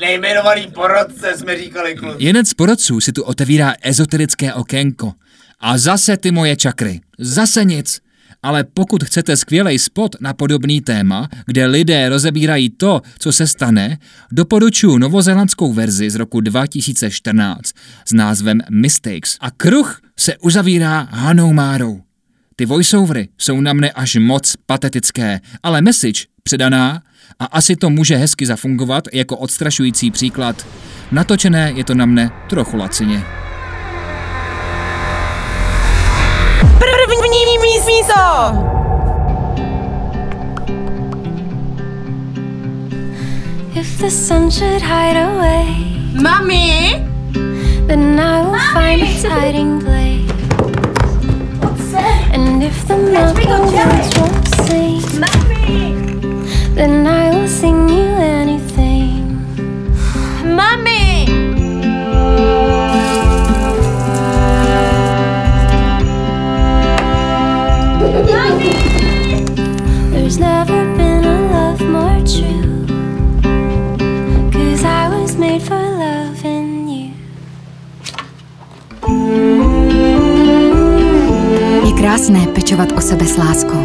Nejmenovaný 0.00 0.70
porodce 0.74 1.36
jsme 1.36 1.58
říkali 1.58 1.94
kluci. 1.94 2.24
Jeden 2.24 2.44
z 2.44 2.54
porodců 2.54 3.00
si 3.00 3.12
tu 3.12 3.22
otevírá 3.22 3.74
ezoterické 3.82 4.54
okénko. 4.54 5.12
A 5.60 5.78
zase 5.78 6.16
ty 6.16 6.30
moje 6.30 6.56
čakry. 6.56 7.00
Zase 7.18 7.64
nic. 7.64 8.00
Ale 8.42 8.64
pokud 8.64 9.04
chcete 9.04 9.36
skvělý 9.36 9.78
spot 9.78 10.16
na 10.20 10.34
podobný 10.34 10.80
téma, 10.80 11.28
kde 11.46 11.66
lidé 11.66 12.08
rozebírají 12.08 12.70
to, 12.70 13.02
co 13.18 13.32
se 13.32 13.46
stane, 13.46 13.98
doporučuji 14.32 14.98
novozelandskou 14.98 15.72
verzi 15.72 16.10
z 16.10 16.14
roku 16.14 16.40
2014 16.40 17.72
s 18.04 18.12
názvem 18.12 18.60
Mistakes. 18.70 19.36
A 19.40 19.50
kruh 19.50 20.00
se 20.18 20.36
uzavírá 20.36 21.08
Hanou 21.10 21.52
Márou. 21.52 22.00
Ty 22.60 22.66
voiceovery 22.66 23.28
jsou 23.38 23.60
na 23.60 23.72
mne 23.72 23.90
až 23.90 24.16
moc 24.16 24.54
patetické, 24.66 25.40
ale 25.62 25.80
message 25.80 26.26
předaná 26.42 27.02
a 27.38 27.44
asi 27.44 27.76
to 27.76 27.90
může 27.90 28.16
hezky 28.16 28.46
zafungovat 28.46 29.04
jako 29.12 29.36
odstrašující 29.36 30.10
příklad. 30.10 30.66
Natočené 31.12 31.72
je 31.76 31.84
to 31.84 31.94
na 31.94 32.06
mne 32.06 32.30
trochu 32.50 32.76
lacině. 32.76 33.24
místo! 37.86 38.22
If 43.74 43.98
the 43.98 44.10
sun 44.10 44.50
should 44.50 44.82
hide 44.82 45.24
away, 45.24 45.66
Mami? 46.22 47.06
then 47.86 48.20
I 48.20 48.42
will 48.42 48.58
find 48.72 49.02
its 49.02 49.22
hiding 49.22 49.80
place. 49.84 50.39
And 52.32 52.62
if 52.62 52.86
the 52.86 52.96
mockingbirds 52.96 54.10
won't 54.18 54.48
sing, 54.66 55.00
then 56.74 57.06
I 57.06 57.30
will 57.30 57.48
sing 57.48 57.88
you 57.88 58.08
anything. 58.40 59.44
Mami! 60.58 60.99
Krásné 82.20 82.46
pečovat 82.46 82.92
o 82.92 83.00
sebe 83.00 83.24
s 83.24 83.36
láskou. 83.36 83.84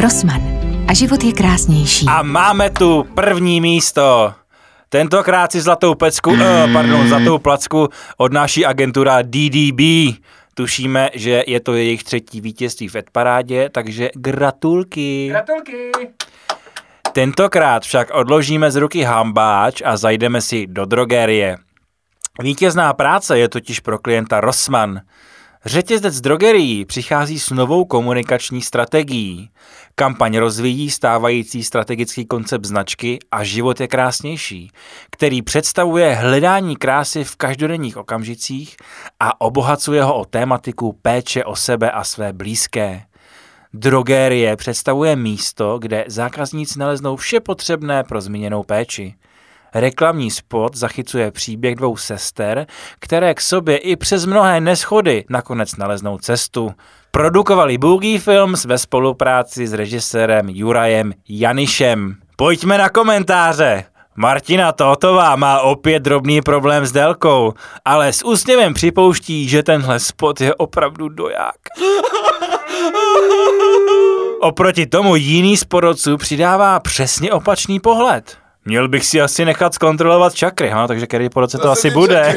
Rosman. 0.00 0.42
A 0.88 0.94
život 0.94 1.24
je 1.24 1.32
krásnější. 1.32 2.06
A 2.08 2.22
máme 2.22 2.70
tu 2.70 3.06
první 3.14 3.60
místo. 3.60 4.34
Tentokrát 4.88 5.52
si 5.52 5.60
zlatou 5.60 5.94
pecku, 5.94 6.30
uh, 6.30 6.72
pardon, 6.72 7.08
zlatou 7.08 7.38
placku 7.38 7.88
odnáší 8.16 8.66
agentura 8.66 9.22
DDB. 9.22 9.80
Tušíme, 10.54 11.10
že 11.14 11.44
je 11.46 11.60
to 11.60 11.74
jejich 11.74 12.04
třetí 12.04 12.40
vítězství 12.40 12.88
v 12.88 12.96
Edparádě, 12.96 13.68
takže 13.72 14.10
gratulky. 14.14 15.28
Gratulky. 15.30 15.90
Tentokrát 17.12 17.82
však 17.82 18.10
odložíme 18.10 18.70
z 18.70 18.76
ruky 18.76 19.02
hambáč 19.02 19.82
a 19.84 19.96
zajdeme 19.96 20.40
si 20.40 20.66
do 20.66 20.84
drogerie. 20.84 21.56
Vítězná 22.42 22.92
práce 22.94 23.38
je 23.38 23.48
totiž 23.48 23.80
pro 23.80 23.98
klienta 23.98 24.40
Rossmann. 24.40 25.00
Řetězec 25.68 26.20
drogerií 26.20 26.84
přichází 26.84 27.38
s 27.38 27.50
novou 27.50 27.84
komunikační 27.84 28.62
strategií. 28.62 29.50
Kampaň 29.94 30.36
rozvíjí 30.36 30.90
stávající 30.90 31.64
strategický 31.64 32.26
koncept 32.26 32.64
značky 32.64 33.18
a 33.32 33.44
život 33.44 33.80
je 33.80 33.88
krásnější, 33.88 34.70
který 35.10 35.42
představuje 35.42 36.14
hledání 36.14 36.76
krásy 36.76 37.24
v 37.24 37.36
každodenních 37.36 37.96
okamžicích 37.96 38.76
a 39.20 39.40
obohacuje 39.40 40.02
ho 40.02 40.14
o 40.14 40.24
tématiku 40.24 40.98
péče 41.02 41.44
o 41.44 41.56
sebe 41.56 41.90
a 41.90 42.04
své 42.04 42.32
blízké. 42.32 43.02
Drogérie 43.74 44.56
představuje 44.56 45.16
místo, 45.16 45.78
kde 45.78 46.04
zákazníci 46.06 46.78
naleznou 46.78 47.16
vše 47.16 47.40
potřebné 47.40 48.04
pro 48.04 48.20
zmíněnou 48.20 48.62
péči. 48.62 49.14
Reklamní 49.74 50.30
spot 50.30 50.76
zachycuje 50.76 51.30
příběh 51.30 51.74
dvou 51.74 51.96
sester, 51.96 52.66
které 52.98 53.34
k 53.34 53.40
sobě 53.40 53.76
i 53.76 53.96
přes 53.96 54.26
mnohé 54.26 54.60
neschody 54.60 55.24
nakonec 55.30 55.76
naleznou 55.76 56.18
cestu. 56.18 56.70
Produkovali 57.10 57.78
Boogie 57.78 58.18
Films 58.18 58.64
ve 58.64 58.78
spolupráci 58.78 59.66
s 59.66 59.72
režisérem 59.72 60.48
Jurajem 60.48 61.12
Janišem. 61.28 62.14
Pojďme 62.36 62.78
na 62.78 62.88
komentáře! 62.88 63.84
Martina 64.16 64.72
Totová 64.72 65.36
má 65.36 65.60
opět 65.60 66.02
drobný 66.02 66.42
problém 66.42 66.86
s 66.86 66.92
délkou, 66.92 67.54
ale 67.84 68.12
s 68.12 68.24
úsměvem 68.24 68.74
připouští, 68.74 69.48
že 69.48 69.62
tenhle 69.62 70.00
spot 70.00 70.40
je 70.40 70.54
opravdu 70.54 71.08
doják. 71.08 71.56
Oproti 74.40 74.86
tomu 74.86 75.16
jiný 75.16 75.56
z 75.56 75.64
porodců 75.64 76.16
přidává 76.16 76.80
přesně 76.80 77.32
opačný 77.32 77.80
pohled. 77.80 78.38
Měl 78.64 78.88
bych 78.88 79.06
si 79.06 79.20
asi 79.20 79.44
nechat 79.44 79.74
zkontrolovat 79.74 80.34
čakry, 80.34 80.68
ha? 80.68 80.86
takže 80.86 81.06
který 81.06 81.28
po 81.28 81.40
roce 81.40 81.56
to, 81.56 81.62
to 81.62 81.70
asi 81.70 81.90
bude. 81.90 82.36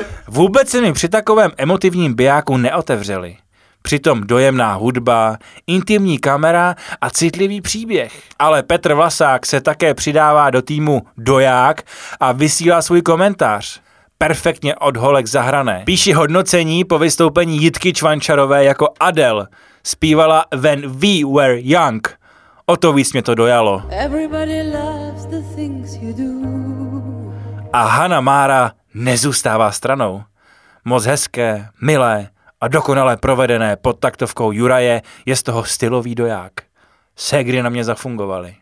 Vůbec 0.28 0.68
se 0.68 0.80
mi 0.80 0.92
při 0.92 1.08
takovém 1.08 1.50
emotivním 1.56 2.14
bijáku 2.14 2.56
neotevřeli. 2.56 3.36
Přitom 3.82 4.20
dojemná 4.20 4.74
hudba, 4.74 5.38
intimní 5.66 6.18
kamera 6.18 6.76
a 7.00 7.10
citlivý 7.10 7.60
příběh. 7.60 8.22
Ale 8.38 8.62
Petr 8.62 8.94
Vlasák 8.94 9.46
se 9.46 9.60
také 9.60 9.94
přidává 9.94 10.50
do 10.50 10.62
týmu 10.62 11.02
Doják 11.16 11.82
a 12.20 12.32
vysílá 12.32 12.82
svůj 12.82 13.02
komentář. 13.02 13.80
Perfektně 14.18 14.74
od 14.74 14.96
holek 14.96 15.26
zahrané. 15.26 15.82
Píši 15.86 16.12
hodnocení 16.12 16.84
po 16.84 16.98
vystoupení 16.98 17.62
Jitky 17.62 17.92
Čvančarové 17.92 18.64
jako 18.64 18.88
Adele. 19.00 19.48
Zpívala 19.84 20.44
When 20.56 20.88
We 20.88 21.24
Were 21.34 21.60
Young. 21.60 22.19
O 22.70 22.76
to 22.76 22.92
víc 22.92 23.12
mě 23.12 23.22
to 23.22 23.34
dojalo. 23.34 23.82
A 27.72 27.82
Hanna 27.82 28.20
Mára 28.20 28.72
nezůstává 28.94 29.72
stranou. 29.72 30.22
Moc 30.84 31.04
hezké, 31.04 31.68
milé 31.82 32.28
a 32.60 32.68
dokonale 32.68 33.16
provedené 33.16 33.76
pod 33.76 33.98
taktovkou 33.98 34.52
Juraje 34.52 35.02
je 35.26 35.36
z 35.36 35.42
toho 35.42 35.64
stylový 35.64 36.14
doják. 36.14 36.52
Ségry 37.16 37.62
na 37.62 37.70
mě 37.70 37.84
zafungovaly. 37.84 38.54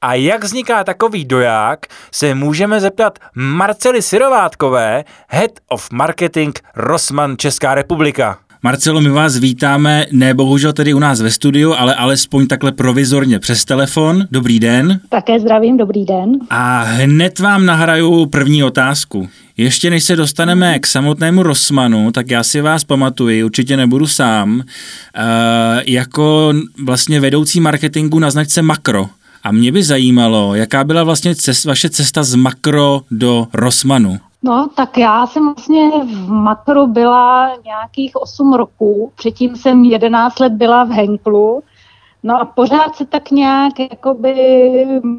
A 0.00 0.14
jak 0.14 0.44
vzniká 0.44 0.84
takový 0.84 1.24
doják, 1.24 1.86
se 2.12 2.34
můžeme 2.34 2.80
zeptat 2.80 3.18
Marcely 3.34 4.02
Sirovátkové, 4.02 5.04
Head 5.28 5.50
of 5.68 5.90
Marketing 5.90 6.58
Rossmann 6.74 7.36
Česká 7.38 7.74
republika. 7.74 8.38
Marcelo, 8.64 9.00
my 9.00 9.10
vás 9.10 9.38
vítáme, 9.38 10.06
ne 10.12 10.34
bohužel 10.34 10.72
tedy 10.72 10.94
u 10.94 10.98
nás 10.98 11.20
ve 11.20 11.30
studiu, 11.30 11.74
ale 11.74 11.94
alespoň 11.94 12.46
takhle 12.46 12.72
provizorně 12.72 13.38
přes 13.38 13.64
telefon. 13.64 14.24
Dobrý 14.30 14.60
den. 14.60 15.00
Také 15.08 15.40
zdravím, 15.40 15.76
dobrý 15.76 16.04
den. 16.04 16.32
A 16.50 16.82
hned 16.82 17.38
vám 17.38 17.66
nahraju 17.66 18.26
první 18.26 18.64
otázku. 18.64 19.28
Ještě 19.56 19.90
než 19.90 20.04
se 20.04 20.16
dostaneme 20.16 20.78
k 20.78 20.86
samotnému 20.86 21.42
Rosmanu, 21.42 22.10
tak 22.10 22.30
já 22.30 22.42
si 22.42 22.60
vás 22.60 22.84
pamatuji, 22.84 23.44
určitě 23.44 23.76
nebudu 23.76 24.06
sám, 24.06 24.54
uh, 24.54 24.62
jako 25.86 26.52
vlastně 26.84 27.20
vedoucí 27.20 27.60
marketingu 27.60 28.18
na 28.18 28.30
značce 28.30 28.62
Makro. 28.62 29.08
A 29.42 29.52
mě 29.52 29.72
by 29.72 29.82
zajímalo, 29.82 30.54
jaká 30.54 30.84
byla 30.84 31.04
vlastně 31.04 31.34
cest, 31.34 31.64
vaše 31.64 31.90
cesta 31.90 32.22
z 32.22 32.34
Makro 32.34 33.02
do 33.10 33.48
Rosmanu. 33.54 34.18
No, 34.46 34.68
tak 34.76 34.98
já 34.98 35.26
jsem 35.26 35.44
vlastně 35.44 35.90
v 36.04 36.28
Makru 36.28 36.86
byla 36.86 37.56
nějakých 37.64 38.16
8 38.16 38.52
roků, 38.52 39.12
předtím 39.16 39.56
jsem 39.56 39.84
11 39.84 40.40
let 40.40 40.52
byla 40.52 40.84
v 40.84 40.90
Henklu, 40.90 41.62
no 42.22 42.40
a 42.40 42.44
pořád 42.44 42.96
se 42.96 43.06
tak 43.06 43.30
nějak 43.30 43.80
jakoby 43.80 44.34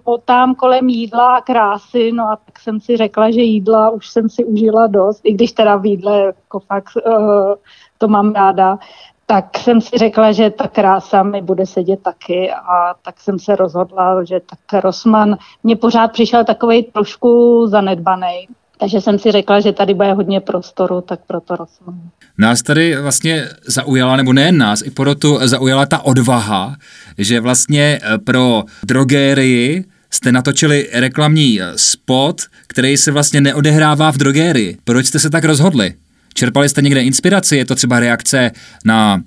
motám 0.05 0.55
kolem 0.55 0.89
jídla 0.89 1.35
a 1.35 1.41
krásy, 1.41 2.11
no 2.11 2.23
a 2.23 2.35
tak 2.45 2.59
jsem 2.59 2.79
si 2.79 2.97
řekla, 2.97 3.31
že 3.31 3.41
jídla 3.41 3.89
už 3.89 4.09
jsem 4.09 4.29
si 4.29 4.45
užila 4.45 4.87
dost, 4.87 5.21
i 5.23 5.33
když 5.33 5.51
teda 5.51 5.75
v 5.75 5.85
jídle 5.85 6.19
jako 6.19 6.59
fakt 6.59 6.91
uh, 7.07 7.53
to 7.97 8.07
mám 8.07 8.33
ráda, 8.33 8.77
tak 9.25 9.57
jsem 9.57 9.81
si 9.81 9.97
řekla, 9.97 10.31
že 10.31 10.49
ta 10.49 10.67
krása 10.67 11.23
mi 11.23 11.41
bude 11.41 11.65
sedět 11.65 12.03
taky 12.03 12.51
a 12.51 12.93
tak 13.01 13.19
jsem 13.19 13.39
se 13.39 13.55
rozhodla, 13.55 14.23
že 14.23 14.39
tak 14.39 14.83
Rosman 14.83 15.37
mě 15.63 15.75
pořád 15.75 16.07
přišel 16.11 16.43
takový 16.43 16.83
trošku 16.83 17.61
zanedbaný. 17.67 18.47
Takže 18.79 19.01
jsem 19.01 19.19
si 19.19 19.31
řekla, 19.31 19.59
že 19.59 19.71
tady 19.71 19.93
bude 19.93 20.13
hodně 20.13 20.39
prostoru, 20.39 21.01
tak 21.01 21.19
proto 21.27 21.55
Rosman. 21.55 22.01
Nás 22.37 22.61
tady 22.61 23.01
vlastně 23.01 23.49
zaujala, 23.65 24.15
nebo 24.15 24.33
nejen 24.33 24.57
nás, 24.57 24.81
i 24.81 24.91
proto 24.91 25.47
zaujala 25.47 25.85
ta 25.85 25.99
odvaha, 25.99 26.75
že 27.17 27.39
vlastně 27.39 27.99
pro 28.23 28.63
drogérii 28.83 29.85
jste 30.11 30.31
natočili 30.31 30.89
reklamní 30.93 31.59
spot, 31.75 32.41
který 32.67 32.97
se 32.97 33.11
vlastně 33.11 33.41
neodehrává 33.41 34.11
v 34.11 34.17
drogérii. 34.17 34.77
Proč 34.83 35.05
jste 35.05 35.19
se 35.19 35.29
tak 35.29 35.43
rozhodli? 35.43 35.93
Čerpali 36.33 36.69
jste 36.69 36.81
někde 36.81 37.03
inspiraci? 37.03 37.57
Je 37.57 37.65
to 37.65 37.75
třeba 37.75 37.99
reakce 37.99 38.51
na 38.85 39.23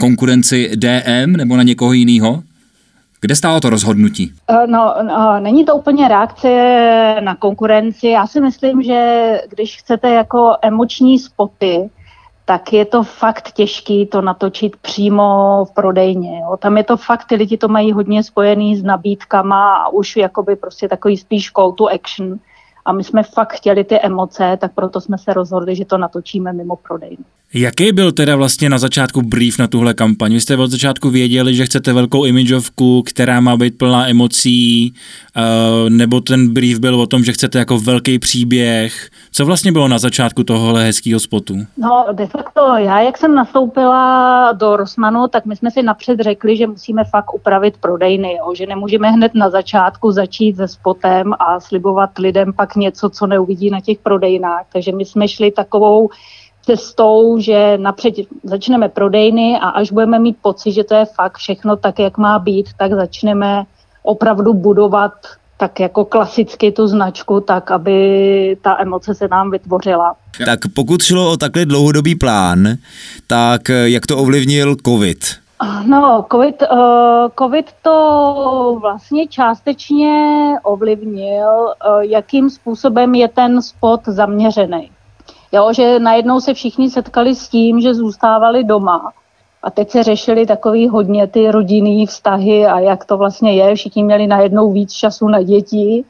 konkurenci 0.00 0.70
DM 0.76 1.32
nebo 1.32 1.56
na 1.56 1.62
někoho 1.62 1.92
jiného? 1.92 2.42
Kde 3.24 3.36
stálo 3.36 3.60
to 3.60 3.70
rozhodnutí? 3.70 4.32
No, 4.66 4.94
no, 5.02 5.40
není 5.40 5.64
to 5.64 5.76
úplně 5.76 6.08
reakce 6.08 6.48
na 7.20 7.34
konkurenci. 7.34 8.08
Já 8.08 8.26
si 8.26 8.40
myslím, 8.40 8.82
že 8.82 9.40
když 9.48 9.76
chcete 9.76 10.10
jako 10.10 10.56
emoční 10.62 11.18
spoty, 11.18 11.90
tak 12.44 12.72
je 12.72 12.84
to 12.84 13.02
fakt 13.02 13.52
těžký 13.52 14.06
to 14.06 14.20
natočit 14.20 14.76
přímo 14.76 15.24
v 15.64 15.74
prodejně. 15.74 16.40
Jo. 16.40 16.56
Tam 16.56 16.76
je 16.76 16.84
to 16.84 16.96
fakt, 16.96 17.24
ty 17.24 17.34
lidi 17.34 17.58
to 17.58 17.68
mají 17.68 17.92
hodně 17.92 18.22
spojený 18.22 18.76
s 18.76 18.82
nabídkama 18.82 19.76
a 19.76 19.88
už 19.88 20.16
jakoby 20.16 20.56
prostě 20.56 20.88
takový 20.88 21.16
spíš 21.16 21.50
call 21.50 21.72
to 21.72 21.86
action 21.86 22.38
a 22.84 22.92
my 22.92 23.04
jsme 23.04 23.22
fakt 23.22 23.52
chtěli 23.52 23.84
ty 23.84 24.00
emoce, 24.00 24.58
tak 24.60 24.72
proto 24.74 25.00
jsme 25.00 25.18
se 25.18 25.32
rozhodli, 25.32 25.76
že 25.76 25.84
to 25.84 25.98
natočíme 25.98 26.52
mimo 26.52 26.76
prodejnu. 26.76 27.24
Jaký 27.54 27.92
byl 27.92 28.12
teda 28.12 28.36
vlastně 28.36 28.68
na 28.68 28.78
začátku 28.78 29.22
brief 29.22 29.58
na 29.58 29.66
tuhle 29.66 29.94
kampaň? 29.94 30.32
Vy 30.32 30.40
jste 30.40 30.56
od 30.56 30.70
začátku 30.70 31.10
věděli, 31.10 31.54
že 31.54 31.64
chcete 31.64 31.92
velkou 31.92 32.24
imidžovku, 32.24 33.02
která 33.02 33.40
má 33.40 33.56
být 33.56 33.78
plná 33.78 34.08
emocí, 34.08 34.94
uh, 35.36 35.90
nebo 35.90 36.20
ten 36.20 36.54
brief 36.54 36.78
byl 36.78 37.00
o 37.00 37.06
tom, 37.06 37.24
že 37.24 37.32
chcete 37.32 37.58
jako 37.58 37.78
velký 37.78 38.18
příběh? 38.18 39.08
Co 39.32 39.46
vlastně 39.46 39.72
bylo 39.72 39.88
na 39.88 39.98
začátku 39.98 40.44
tohohle 40.44 40.84
hezkého 40.84 41.20
spotu? 41.20 41.54
No, 41.76 42.06
de 42.12 42.26
facto, 42.26 42.60
já 42.76 43.00
jak 43.00 43.18
jsem 43.18 43.34
nastoupila 43.34 44.52
do 44.52 44.76
Rosmanu, 44.76 45.28
tak 45.28 45.46
my 45.46 45.56
jsme 45.56 45.70
si 45.70 45.82
napřed 45.82 46.20
řekli, 46.20 46.56
že 46.56 46.66
musíme 46.66 47.04
fakt 47.04 47.34
upravit 47.34 47.76
prodejny, 47.80 48.32
jo? 48.32 48.54
že 48.54 48.66
nemůžeme 48.66 49.10
hned 49.10 49.34
na 49.34 49.50
začátku 49.50 50.12
začít 50.12 50.56
se 50.56 50.68
spotem 50.68 51.32
a 51.38 51.60
slibovat 51.60 52.18
lidem 52.18 52.52
pak 52.52 52.76
něco, 52.76 53.10
co 53.10 53.26
neuvidí 53.26 53.70
na 53.70 53.80
těch 53.80 53.98
prodejnách. 53.98 54.66
Takže 54.72 54.92
my 54.92 55.04
jsme 55.04 55.28
šli 55.28 55.50
takovou 55.50 56.10
cestou, 56.62 57.38
že 57.38 57.78
napřed 57.78 58.14
začneme 58.44 58.88
prodejny 58.88 59.58
a 59.60 59.68
až 59.68 59.92
budeme 59.92 60.18
mít 60.18 60.36
pocit, 60.42 60.72
že 60.72 60.84
to 60.84 60.94
je 60.94 61.04
fakt 61.04 61.38
všechno 61.38 61.76
tak, 61.76 61.98
jak 61.98 62.18
má 62.18 62.38
být, 62.38 62.68
tak 62.76 62.92
začneme 62.92 63.64
opravdu 64.02 64.54
budovat 64.54 65.12
tak 65.56 65.80
jako 65.80 66.04
klasicky 66.04 66.72
tu 66.72 66.86
značku, 66.86 67.40
tak 67.40 67.70
aby 67.70 68.56
ta 68.62 68.76
emoce 68.80 69.14
se 69.14 69.28
nám 69.28 69.50
vytvořila. 69.50 70.14
Tak 70.46 70.58
pokud 70.74 71.02
šlo 71.02 71.32
o 71.32 71.36
takhle 71.36 71.64
dlouhodobý 71.64 72.14
plán, 72.14 72.68
tak 73.26 73.68
jak 73.68 74.06
to 74.06 74.18
ovlivnil 74.18 74.76
COVID? 74.86 75.18
No, 75.86 76.26
COVID, 76.32 76.62
uh, 76.62 76.78
COVID 77.38 77.66
to 77.82 78.78
vlastně 78.80 79.26
částečně 79.26 80.14
ovlivnil, 80.62 81.48
uh, 81.48 82.00
jakým 82.00 82.50
způsobem 82.50 83.14
je 83.14 83.28
ten 83.28 83.62
spot 83.62 84.00
zaměřený. 84.06 84.90
Jo, 85.52 85.72
že 85.72 85.98
najednou 85.98 86.40
se 86.40 86.54
všichni 86.54 86.90
setkali 86.90 87.34
s 87.34 87.48
tím, 87.48 87.80
že 87.80 87.94
zůstávali 87.94 88.64
doma. 88.64 89.12
A 89.62 89.70
teď 89.70 89.90
se 89.90 90.02
řešili 90.02 90.46
takový 90.46 90.88
hodně 90.88 91.26
ty 91.26 91.50
rodinný 91.50 92.06
vztahy 92.06 92.66
a 92.66 92.80
jak 92.80 93.04
to 93.04 93.16
vlastně 93.16 93.54
je. 93.54 93.74
Všichni 93.74 94.04
měli 94.04 94.26
najednou 94.26 94.72
víc 94.72 94.92
času 94.92 95.28
na 95.28 95.42
děti, 95.42 96.04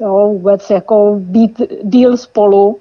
jo, 0.00 0.28
vůbec 0.32 0.70
jako 0.70 1.16
být 1.18 1.62
díl 1.82 2.16
spolu. 2.16 2.78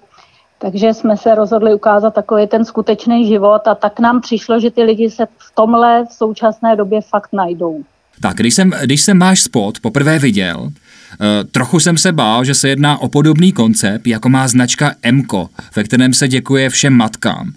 Takže 0.59 0.93
jsme 0.93 1.17
se 1.17 1.35
rozhodli 1.35 1.73
ukázat 1.73 2.13
takový 2.13 2.47
ten 2.47 2.65
skutečný 2.65 3.27
život 3.27 3.67
a 3.67 3.75
tak 3.75 3.99
nám 3.99 4.21
přišlo, 4.21 4.59
že 4.59 4.71
ty 4.71 4.83
lidi 4.83 5.09
se 5.09 5.25
v 5.25 5.55
tomhle 5.55 6.05
v 6.05 6.13
současné 6.13 6.75
době 6.75 7.01
fakt 7.01 7.29
najdou. 7.33 7.83
Tak, 8.21 8.35
když 8.35 8.55
jsem, 8.55 8.71
když 8.83 9.01
jsem 9.01 9.17
máš 9.17 9.41
spot 9.41 9.79
poprvé 9.79 10.19
viděl, 10.19 10.69
trochu 11.51 11.79
jsem 11.79 11.97
se 11.97 12.11
bál, 12.11 12.43
že 12.43 12.53
se 12.53 12.69
jedná 12.69 12.97
o 12.97 13.07
podobný 13.07 13.51
koncept, 13.51 14.07
jako 14.07 14.29
má 14.29 14.47
značka 14.47 14.93
Mko, 15.11 15.49
ve 15.75 15.83
kterém 15.83 16.13
se 16.13 16.27
děkuje 16.27 16.69
všem 16.69 16.93
matkám. 16.93 17.53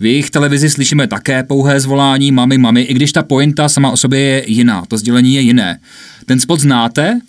V 0.00 0.04
jejich 0.04 0.30
televizi 0.30 0.70
slyšíme 0.70 1.06
také 1.06 1.42
pouhé 1.42 1.80
zvolání 1.80 2.32
mami, 2.32 2.58
mami, 2.58 2.82
i 2.82 2.94
když 2.94 3.12
ta 3.12 3.22
pointa 3.22 3.68
sama 3.68 3.90
o 3.90 3.96
sobě 3.96 4.20
je 4.20 4.50
jiná, 4.50 4.84
to 4.88 4.98
sdělení 4.98 5.34
je 5.34 5.40
jiné. 5.40 5.80
Ten 6.26 6.40
spot 6.40 6.60
znáte? 6.60 7.20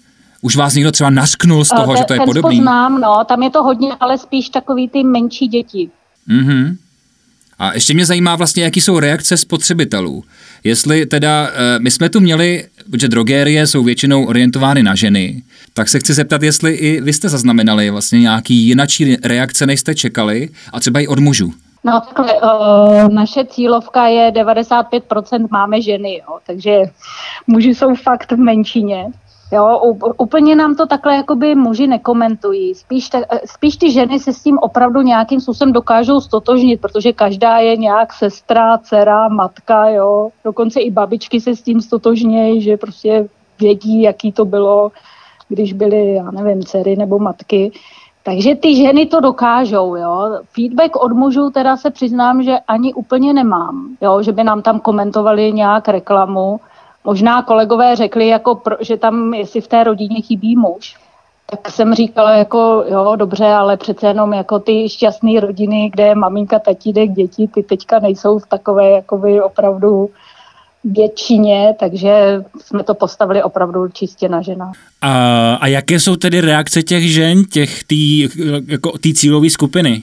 Už 0.42 0.56
vás 0.56 0.74
někdo 0.74 0.92
třeba 0.92 1.10
nasknul 1.10 1.66
z 1.66 1.70
toho, 1.70 1.94
ten, 1.94 1.98
že 1.98 2.04
to 2.04 2.14
je 2.14 2.20
ten 2.20 2.26
podobný? 2.26 2.58
Ten 2.58 2.64
znám, 2.64 3.02
no, 3.02 3.24
tam 3.28 3.44
je 3.44 3.50
to 3.50 3.64
hodně, 3.64 3.92
ale 4.00 4.18
spíš 4.18 4.50
takový 4.50 4.90
ty 4.90 5.04
menší 5.04 5.48
děti. 5.48 5.90
Mhm. 6.28 6.78
A 7.60 7.74
ještě 7.74 7.94
mě 7.94 8.06
zajímá 8.06 8.36
vlastně, 8.36 8.64
jaký 8.64 8.82
jsou 8.82 9.00
reakce 9.00 9.38
spotřebitelů. 9.38 10.24
Jestli 10.64 11.06
teda, 11.06 11.50
eh, 11.54 11.80
my 11.80 11.92
jsme 11.92 12.10
tu 12.10 12.20
měli, 12.20 12.66
protože 12.92 13.08
drogérie 13.08 13.68
jsou 13.68 13.84
většinou 13.84 14.26
orientovány 14.26 14.84
na 14.84 14.96
ženy, 14.96 15.44
tak 15.74 15.90
se 15.90 16.00
chci 16.00 16.14
zeptat, 16.14 16.44
jestli 16.44 16.74
i 16.74 17.02
vy 17.02 17.14
jste 17.14 17.30
zaznamenali 17.30 17.90
vlastně 17.90 18.20
nějaký 18.20 18.56
jinačí 18.56 19.16
reakce, 19.24 19.66
než 19.66 19.80
jste 19.80 19.96
čekali, 19.96 20.50
a 20.74 20.80
třeba 20.80 21.00
i 21.00 21.08
od 21.08 21.20
mužů. 21.20 21.54
No 21.84 22.02
takhle, 22.02 22.34
uh, 22.34 23.10
naše 23.10 23.46
cílovka 23.46 24.08
je 24.08 24.32
95% 24.32 25.48
máme 25.52 25.82
ženy, 25.82 26.14
jo, 26.18 26.40
takže 26.46 26.82
muži 27.48 27.76
jsou 27.76 27.96
fakt 27.96 28.32
v 28.32 28.38
menšině. 28.38 29.06
Jo, 29.52 29.94
úplně 30.18 30.56
nám 30.56 30.76
to 30.76 30.86
takhle 30.86 31.16
jakoby 31.16 31.56
muži 31.56 31.88
nekomentují. 31.88 32.76
Spíš, 32.76 33.10
te, 33.10 33.26
spíš 33.46 33.78
ty 33.78 33.92
ženy 33.92 34.20
se 34.20 34.34
s 34.34 34.44
tím 34.44 34.58
opravdu 34.58 35.02
nějakým 35.02 35.40
způsobem 35.40 35.74
dokážou 35.74 36.22
stotožnit, 36.22 36.82
protože 36.82 37.14
každá 37.14 37.58
je 37.58 37.78
nějak 37.78 38.14
sestra, 38.14 38.78
dcera, 38.78 39.28
matka, 39.28 39.90
jo. 39.90 40.30
Dokonce 40.44 40.80
i 40.80 40.92
babičky 40.92 41.42
se 41.42 41.56
s 41.56 41.62
tím 41.62 41.82
stotožnějí, 41.82 42.62
že 42.62 42.78
prostě 42.78 43.30
vědí, 43.60 44.02
jaký 44.02 44.32
to 44.32 44.46
bylo, 44.46 44.92
když 45.48 45.74
byly, 45.74 46.14
já 46.14 46.32
nevím, 46.32 46.64
dcery 46.64 46.96
nebo 46.96 47.20
matky. 47.20 47.72
Takže 48.24 48.56
ty 48.56 48.76
ženy 48.76 49.06
to 49.06 49.20
dokážou, 49.20 49.96
jo. 49.96 50.40
Feedback 50.54 50.96
od 50.96 51.12
mužů 51.12 51.50
teda 51.50 51.78
se 51.78 51.90
přiznám, 51.90 52.44
že 52.44 52.58
ani 52.68 52.94
úplně 52.94 53.34
nemám, 53.34 53.98
jo, 54.02 54.24
že 54.24 54.32
by 54.32 54.44
nám 54.44 54.62
tam 54.62 54.80
komentovali 54.80 55.54
nějak 55.54 55.88
reklamu, 55.88 56.60
Možná 57.04 57.42
kolegové 57.42 57.96
řekli, 57.96 58.28
jako 58.28 58.62
že 58.80 58.98
tam, 58.98 59.34
jestli 59.34 59.62
v 59.62 59.68
té 59.68 59.84
rodině 59.84 60.22
chybí 60.22 60.56
muž, 60.56 60.96
tak 61.52 61.72
jsem 61.72 61.94
říkala 61.94 62.32
jako, 62.32 62.84
jo, 62.88 63.16
dobře, 63.16 63.46
ale 63.46 63.78
přece 63.78 64.08
jenom 64.08 64.34
jako 64.34 64.60
ty 64.60 64.90
šťastné 64.90 65.40
rodiny, 65.40 65.90
kde 65.94 66.04
je 66.04 66.16
maminka, 66.16 66.60
tatínek, 66.60 67.12
děti, 67.12 67.48
ty 67.54 67.64
teďka 67.64 68.00
nejsou 68.00 68.40
v 68.40 68.48
takové 68.48 68.90
jakoby 68.90 69.42
opravdu 69.42 70.10
většině, 70.84 71.76
takže 71.80 72.44
jsme 72.62 72.84
to 72.84 72.94
postavili 72.94 73.44
opravdu 73.44 73.88
čistě 73.88 74.30
na 74.30 74.42
žena. 74.42 74.72
A, 75.02 75.56
a 75.56 75.68
jaké 75.68 76.00
jsou 76.00 76.16
tedy 76.16 76.42
reakce 76.42 76.84
těch 76.84 77.12
žen, 77.12 77.44
těch 77.46 77.84
tý, 77.84 78.30
jako 78.68 78.98
tý 78.98 79.14
cílové 79.14 79.50
skupiny? 79.50 80.02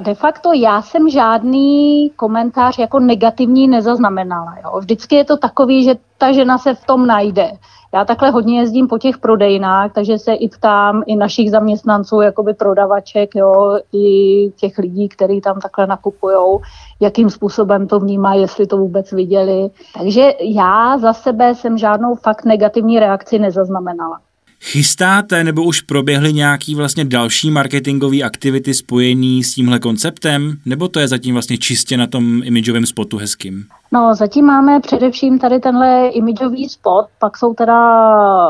De 0.00 0.14
facto 0.14 0.52
já 0.52 0.82
jsem 0.82 1.08
žádný 1.08 2.10
komentář 2.16 2.78
jako 2.78 2.98
negativní 2.98 3.68
nezaznamenala. 3.68 4.54
Jo. 4.64 4.80
Vždycky 4.80 5.16
je 5.16 5.24
to 5.24 5.36
takový, 5.36 5.84
že 5.84 5.94
ta 6.18 6.32
žena 6.32 6.58
se 6.58 6.74
v 6.74 6.86
tom 6.86 7.06
najde. 7.06 7.50
Já 7.94 8.04
takhle 8.04 8.30
hodně 8.30 8.60
jezdím 8.60 8.88
po 8.88 8.98
těch 8.98 9.18
prodejnách, 9.18 9.92
takže 9.92 10.18
se 10.18 10.32
i 10.34 10.48
ptám 10.48 11.02
i 11.06 11.16
našich 11.16 11.50
zaměstnanců, 11.50 12.20
jakoby 12.20 12.54
prodavaček, 12.54 13.34
jo, 13.34 13.78
i 13.92 14.50
těch 14.56 14.78
lidí, 14.78 15.08
kteří 15.08 15.40
tam 15.40 15.60
takhle 15.60 15.86
nakupujou, 15.86 16.60
jakým 17.00 17.30
způsobem 17.30 17.88
to 17.88 17.98
vnímá, 17.98 18.34
jestli 18.34 18.66
to 18.66 18.76
vůbec 18.76 19.12
viděli. 19.12 19.70
Takže 19.98 20.32
já 20.40 20.98
za 20.98 21.12
sebe 21.12 21.54
jsem 21.54 21.78
žádnou 21.78 22.14
fakt 22.14 22.44
negativní 22.44 22.98
reakci 22.98 23.38
nezaznamenala. 23.38 24.20
Chystáte 24.60 25.44
nebo 25.44 25.62
už 25.62 25.80
proběhly 25.80 26.32
nějaký 26.32 26.74
vlastně 26.74 27.04
další 27.04 27.50
marketingové 27.50 28.22
aktivity 28.22 28.74
spojený 28.74 29.44
s 29.44 29.54
tímhle 29.54 29.78
konceptem, 29.78 30.56
nebo 30.66 30.88
to 30.88 31.00
je 31.00 31.08
zatím 31.08 31.34
vlastně 31.34 31.58
čistě 31.58 31.96
na 31.96 32.06
tom 32.06 32.42
imidžovém 32.44 32.86
spotu 32.86 33.16
hezkým? 33.16 33.64
No, 33.92 34.14
zatím 34.14 34.44
máme 34.44 34.80
především 34.80 35.38
tady 35.38 35.60
tenhle 35.60 36.08
imidžový 36.08 36.68
spot, 36.68 37.06
pak 37.18 37.38
jsou 37.38 37.54
teda 37.54 37.78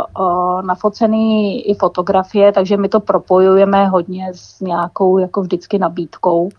uh, 0.05 0.63
nafocený 0.63 1.61
i 1.71 1.75
fotografie, 1.75 2.53
takže 2.53 2.77
my 2.77 2.89
to 2.89 3.01
propojujeme 3.01 3.87
hodně 3.87 4.27
s 4.35 4.61
nějakou 4.61 5.19
jako 5.19 5.43
vždycky 5.43 5.79
nabídkou, 5.79 6.51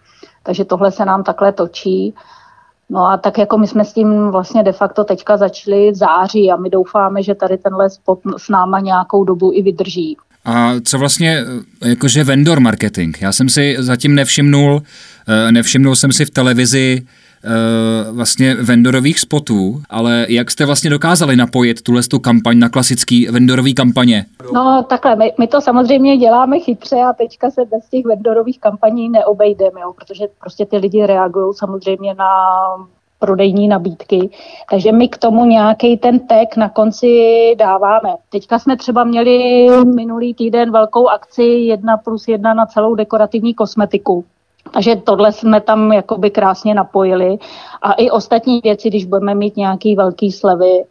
takže 0.44 0.66
tohle 0.66 0.92
se 0.92 1.06
nám 1.06 1.24
takhle 1.24 1.52
točí. 1.52 2.14
No 2.90 3.06
a 3.06 3.18
tak 3.18 3.38
jako 3.38 3.58
my 3.58 3.68
jsme 3.68 3.86
s 3.86 3.94
tím 3.94 4.32
vlastně 4.32 4.64
de 4.64 4.72
facto 4.72 5.04
teďka 5.04 5.38
začali 5.38 5.92
v 5.92 5.96
září 5.96 6.52
a 6.52 6.56
my 6.56 6.70
doufáme, 6.70 7.24
že 7.24 7.36
tady 7.36 7.58
tenhle 7.58 7.90
spot 7.90 8.20
s 8.38 8.50
náma 8.50 8.80
nějakou 8.80 9.24
dobu 9.24 9.52
i 9.54 9.62
vydrží. 9.62 10.18
A 10.46 10.74
co 10.84 10.98
vlastně 10.98 11.44
jakože 11.86 12.24
vendor 12.24 12.60
marketing? 12.60 13.18
Já 13.22 13.32
jsem 13.32 13.50
si 13.50 13.76
zatím 13.80 14.16
nevšimnul, 14.16 14.82
eh, 15.28 15.52
nevšimnul 15.52 15.96
jsem 15.96 16.12
si 16.12 16.26
v 16.26 16.30
televizi 16.30 17.02
vlastně 18.12 18.56
vendorových 18.56 19.20
spotů, 19.20 19.82
ale 19.90 20.26
jak 20.30 20.52
jste 20.52 20.66
vlastně 20.66 20.90
dokázali 20.90 21.36
napojit 21.36 21.82
tuhle 21.82 22.02
tu 22.04 22.20
kampaň 22.20 22.60
na 22.60 22.70
klasický 22.70 23.28
vendorový 23.28 23.74
kampaně? 23.74 24.26
No 24.54 24.86
takhle, 24.90 25.16
my, 25.16 25.34
my 25.40 25.48
to 25.48 25.62
samozřejmě 25.62 26.18
děláme 26.18 26.60
chytře 26.60 26.96
a 26.96 27.14
teďka 27.14 27.52
se 27.52 27.66
bez 27.66 27.90
těch 27.90 28.06
vendorových 28.06 28.60
kampaní 28.60 29.10
neobejdeme, 29.10 29.82
jo, 29.82 29.94
protože 29.94 30.26
prostě 30.40 30.66
ty 30.66 30.78
lidi 30.78 31.06
reagují 31.06 31.54
samozřejmě 31.56 32.14
na 32.14 32.30
prodejní 33.20 33.68
nabídky. 33.68 34.30
Takže 34.72 34.92
my 34.92 35.08
k 35.08 35.18
tomu 35.18 35.46
nějaký 35.46 35.98
ten 35.98 36.20
tag 36.20 36.58
na 36.58 36.70
konci 36.70 37.56
dáváme. 37.58 38.10
Teďka 38.30 38.60
jsme 38.60 38.78
třeba 38.78 39.04
měli 39.04 39.68
minulý 39.96 40.34
týden 40.34 40.72
velkou 40.72 41.08
akci 41.08 41.44
1 41.44 41.98
plus 41.98 42.28
1 42.28 42.54
na 42.54 42.66
celou 42.66 42.96
dekorativní 42.96 43.54
kosmetiku. 43.54 44.26
Takže 44.74 44.96
tohle 44.96 45.32
jsme 45.32 45.62
tam 45.62 45.92
jakoby 45.92 46.30
krásně 46.30 46.74
napojili. 46.74 47.38
A 47.82 47.94
i 47.94 48.10
ostatní 48.10 48.60
věci, 48.64 48.90
když 48.90 49.06
budeme 49.06 49.36
mít 49.36 49.58
nějaký 49.58 49.96
velký 49.96 50.32
slevy, 50.32 50.84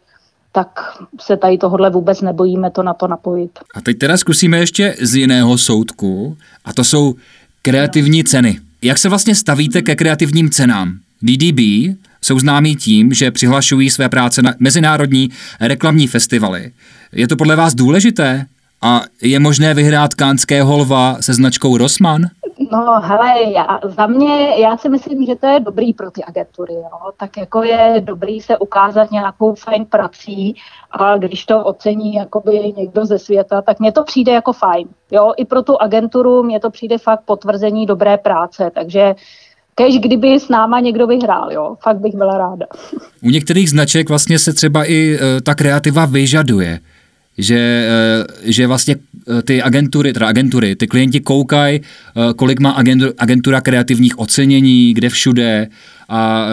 tak 0.51 0.67
se 1.21 1.37
tady 1.37 1.57
tohle 1.57 1.89
vůbec 1.89 2.21
nebojíme 2.21 2.71
to 2.71 2.83
na 2.83 2.93
to 2.93 3.07
napojit. 3.07 3.59
A 3.75 3.81
teď 3.81 3.97
teda 3.97 4.17
zkusíme 4.17 4.57
ještě 4.57 4.95
z 5.01 5.15
jiného 5.15 5.57
soudku, 5.57 6.37
a 6.65 6.73
to 6.73 6.83
jsou 6.83 7.15
kreativní 7.61 8.23
ceny. 8.23 8.59
Jak 8.81 8.97
se 8.97 9.09
vlastně 9.09 9.35
stavíte 9.35 9.81
ke 9.81 9.95
kreativním 9.95 10.49
cenám? 10.49 10.93
DDB 11.21 11.59
jsou 12.21 12.39
známí 12.39 12.75
tím, 12.75 13.13
že 13.13 13.31
přihlašují 13.31 13.89
své 13.89 14.09
práce 14.09 14.41
na 14.41 14.53
mezinárodní 14.59 15.29
reklamní 15.61 16.07
festivaly. 16.07 16.71
Je 17.11 17.27
to 17.27 17.35
podle 17.35 17.55
vás 17.55 17.75
důležité? 17.75 18.45
A 18.81 19.01
je 19.21 19.39
možné 19.39 19.73
vyhrát 19.73 20.13
kánského 20.13 20.77
lva 20.77 21.17
se 21.21 21.33
značkou 21.33 21.77
Rossmann? 21.77 22.29
No, 22.71 23.01
hele, 23.01 23.51
já, 23.53 23.79
za 23.83 24.07
mě, 24.07 24.61
já 24.61 24.77
si 24.77 24.89
myslím, 24.89 25.25
že 25.25 25.35
to 25.35 25.47
je 25.47 25.59
dobrý 25.59 25.93
pro 25.93 26.11
ty 26.11 26.23
agentury, 26.23 26.73
jo. 26.73 27.11
Tak 27.17 27.37
jako 27.37 27.63
je 27.63 28.01
dobrý 28.05 28.41
se 28.41 28.57
ukázat 28.57 29.11
nějakou 29.11 29.55
fajn 29.55 29.85
prací 29.85 30.55
a 30.91 31.17
když 31.17 31.45
to 31.45 31.63
ocení 31.63 32.13
jakoby 32.13 32.73
někdo 32.77 33.05
ze 33.05 33.19
světa, 33.19 33.61
tak 33.61 33.79
mně 33.79 33.91
to 33.91 34.03
přijde 34.03 34.31
jako 34.31 34.53
fajn, 34.53 34.87
jo. 35.11 35.33
I 35.37 35.45
pro 35.45 35.61
tu 35.61 35.81
agenturu 35.81 36.43
mně 36.43 36.59
to 36.59 36.69
přijde 36.69 36.97
fakt 36.97 37.21
potvrzení 37.25 37.85
dobré 37.85 38.17
práce, 38.17 38.71
takže 38.75 39.15
kež 39.75 39.99
kdyby 39.99 40.39
s 40.39 40.49
náma 40.49 40.79
někdo 40.79 41.07
vyhrál, 41.07 41.51
jo, 41.51 41.75
fakt 41.83 41.97
bych 41.97 42.15
byla 42.15 42.37
ráda. 42.37 42.65
U 43.23 43.29
některých 43.29 43.69
značek 43.69 44.09
vlastně 44.09 44.39
se 44.39 44.53
třeba 44.53 44.83
i 44.83 45.17
e, 45.21 45.41
ta 45.41 45.55
kreativa 45.55 46.05
vyžaduje 46.05 46.79
že, 47.39 47.57
e, 47.57 48.51
že 48.51 48.67
vlastně 48.67 48.95
e, 49.39 49.41
ty 49.41 49.61
agentury, 49.61 50.13
teda 50.13 50.27
agentury, 50.27 50.75
ty 50.75 50.87
klienti 50.87 51.19
koukají, 51.19 51.81
kolik 52.35 52.59
má 52.59 52.71
agentura 53.17 53.61
kreativních 53.61 54.19
ocenění, 54.19 54.93
kde 54.93 55.09
všude 55.09 55.67
a 56.09 56.47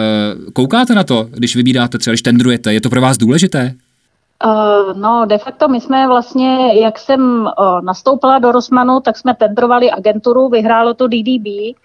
koukáte 0.53 0.95
na 0.95 1.03
to, 1.03 1.27
když 1.31 1.55
vybíráte 1.55 1.97
třeba, 1.97 2.11
když 2.11 2.21
tendrujete, 2.21 2.73
je 2.73 2.81
to 2.81 2.89
pro 2.89 3.01
vás 3.01 3.17
důležité? 3.17 3.73
No, 4.95 5.25
de 5.25 5.37
facto 5.37 5.67
my 5.67 5.81
jsme 5.81 6.07
vlastně, 6.07 6.81
jak 6.81 6.99
jsem 6.99 7.47
nastoupila 7.81 8.39
do 8.39 8.51
Rosmanu, 8.51 8.99
tak 8.99 9.17
jsme 9.17 9.35
tendrovali 9.35 9.91
agenturu, 9.91 10.49
vyhrálo 10.49 10.93
to 10.93 11.07
DDB, 11.07 11.75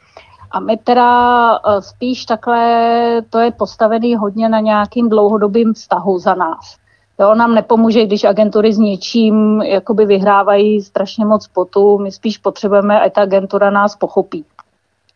a 0.52 0.60
my 0.60 0.76
teda 0.76 1.52
eh, 1.54 1.82
spíš 1.82 2.24
takhle, 2.24 3.22
to 3.30 3.38
je 3.38 3.50
postavený 3.50 4.16
hodně 4.16 4.48
na 4.48 4.60
nějakým 4.60 5.08
dlouhodobým 5.08 5.74
vztahu 5.74 6.18
za 6.18 6.34
nás. 6.34 6.76
Jo, 7.20 7.34
nám 7.34 7.54
nepomůže, 7.54 8.06
když 8.06 8.24
agentury 8.24 8.72
s 8.72 8.78
něčím 8.78 9.62
jakoby 9.62 10.06
vyhrávají 10.06 10.82
strašně 10.82 11.24
moc 11.24 11.48
potu, 11.48 11.98
my 11.98 12.12
spíš 12.12 12.38
potřebujeme, 12.38 13.00
ať 13.00 13.12
ta 13.12 13.22
agentura 13.22 13.70
nás 13.70 13.96
pochopí. 13.96 14.44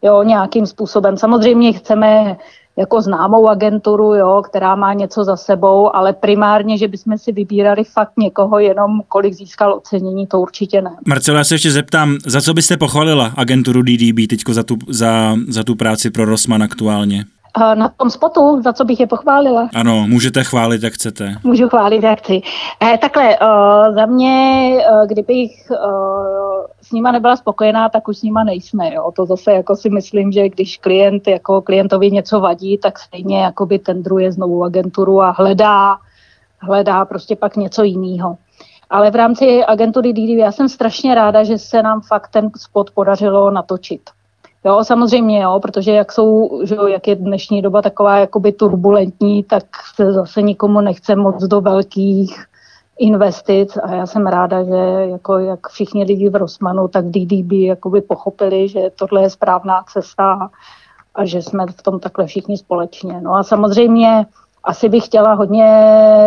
Jo, 0.02 0.22
nějakým 0.22 0.66
způsobem. 0.66 1.16
Samozřejmě 1.16 1.72
chceme 1.72 2.36
jako 2.76 3.02
známou 3.02 3.48
agenturu, 3.48 4.14
jo, 4.14 4.42
která 4.44 4.76
má 4.76 4.92
něco 4.92 5.24
za 5.24 5.36
sebou, 5.36 5.96
ale 5.96 6.12
primárně, 6.12 6.78
že 6.78 6.88
bychom 6.88 7.18
si 7.18 7.32
vybírali 7.32 7.84
fakt 7.84 8.12
někoho 8.18 8.58
jenom, 8.58 9.02
kolik 9.08 9.34
získal 9.34 9.74
ocenění, 9.74 10.26
to 10.26 10.40
určitě 10.40 10.82
ne. 10.82 10.90
Marcela, 11.06 11.38
já 11.38 11.44
se 11.44 11.54
ještě 11.54 11.70
zeptám, 11.70 12.16
za 12.26 12.40
co 12.40 12.54
byste 12.54 12.76
pochválila 12.76 13.32
agenturu 13.36 13.82
DDB 13.82 14.28
teďko 14.30 14.54
za 14.54 14.62
tu, 14.62 14.76
za, 14.88 15.36
za 15.48 15.64
tu 15.64 15.74
práci 15.74 16.10
pro 16.10 16.24
Rosman 16.24 16.62
aktuálně? 16.62 17.24
Na 17.74 17.88
tom 17.88 18.10
spotu, 18.10 18.62
za 18.62 18.72
co 18.72 18.84
bych 18.84 19.00
je 19.00 19.06
pochválila. 19.06 19.68
Ano, 19.74 20.06
můžete 20.08 20.44
chválit, 20.44 20.82
jak 20.82 20.92
chcete. 20.92 21.34
Můžu 21.44 21.68
chválit, 21.68 22.02
jak 22.02 22.18
chci. 22.18 22.42
Eh, 22.82 22.98
takhle, 22.98 23.38
uh, 23.38 23.94
za 23.94 24.06
mě, 24.06 24.70
uh, 24.90 25.06
kdybych 25.06 25.50
uh, 25.70 25.76
s 26.82 26.92
nima 26.92 27.12
nebyla 27.12 27.36
spokojená, 27.36 27.88
tak 27.88 28.08
už 28.08 28.18
s 28.18 28.22
nima 28.22 28.44
nejsme. 28.44 28.94
Jo. 28.94 29.12
To 29.16 29.26
zase 29.26 29.52
jako 29.52 29.76
si 29.76 29.90
myslím, 29.90 30.32
že 30.32 30.48
když 30.48 30.76
klient 30.76 31.28
jako 31.28 31.62
klientovi 31.62 32.10
něco 32.10 32.40
vadí, 32.40 32.78
tak 32.78 32.98
stejně 32.98 33.38
jakoby 33.38 33.78
tendruje 33.78 34.32
znovu 34.32 34.64
agenturu 34.64 35.22
a 35.22 35.30
hledá, 35.30 35.96
hledá 36.58 37.04
prostě 37.04 37.36
pak 37.36 37.56
něco 37.56 37.82
jiného. 37.82 38.36
Ale 38.90 39.10
v 39.10 39.14
rámci 39.14 39.64
agentury 39.64 40.12
DDV 40.12 40.38
já 40.38 40.52
jsem 40.52 40.68
strašně 40.68 41.14
ráda, 41.14 41.44
že 41.44 41.58
se 41.58 41.82
nám 41.82 42.00
fakt 42.00 42.28
ten 42.28 42.50
spot 42.56 42.90
podařilo 42.90 43.50
natočit. 43.50 44.00
Jo, 44.66 44.84
samozřejmě, 44.84 45.42
jo, 45.42 45.60
protože 45.62 45.92
jak 45.92 46.12
jsou, 46.12 46.60
že 46.64 46.74
jo, 46.74 46.86
jak 46.86 47.08
je 47.08 47.16
dnešní 47.16 47.62
doba 47.62 47.82
taková 47.82 48.18
jakoby 48.18 48.52
turbulentní, 48.52 49.44
tak 49.44 49.64
se 49.94 50.12
zase 50.12 50.42
nikomu 50.42 50.80
nechce 50.80 51.16
moc 51.16 51.44
do 51.44 51.60
velkých 51.60 52.44
investic 52.98 53.76
a 53.76 53.94
já 53.94 54.06
jsem 54.06 54.26
ráda, 54.26 54.64
že 54.64 55.10
jako 55.10 55.38
jak 55.38 55.68
všichni 55.68 56.04
lidi 56.04 56.28
v 56.28 56.36
Rosmanu, 56.36 56.88
tak 56.88 57.04
DDB 57.04 57.52
jakoby 57.52 58.00
pochopili, 58.00 58.68
že 58.68 58.80
tohle 58.98 59.22
je 59.22 59.30
správná 59.30 59.84
cesta 59.92 60.50
a 61.14 61.24
že 61.24 61.42
jsme 61.42 61.66
v 61.66 61.82
tom 61.82 62.00
takhle 62.00 62.26
všichni 62.26 62.58
společně. 62.58 63.20
No 63.20 63.34
a 63.34 63.42
samozřejmě 63.42 64.26
asi 64.64 64.88
bych 64.88 65.04
chtěla 65.04 65.34
hodně 65.34 65.68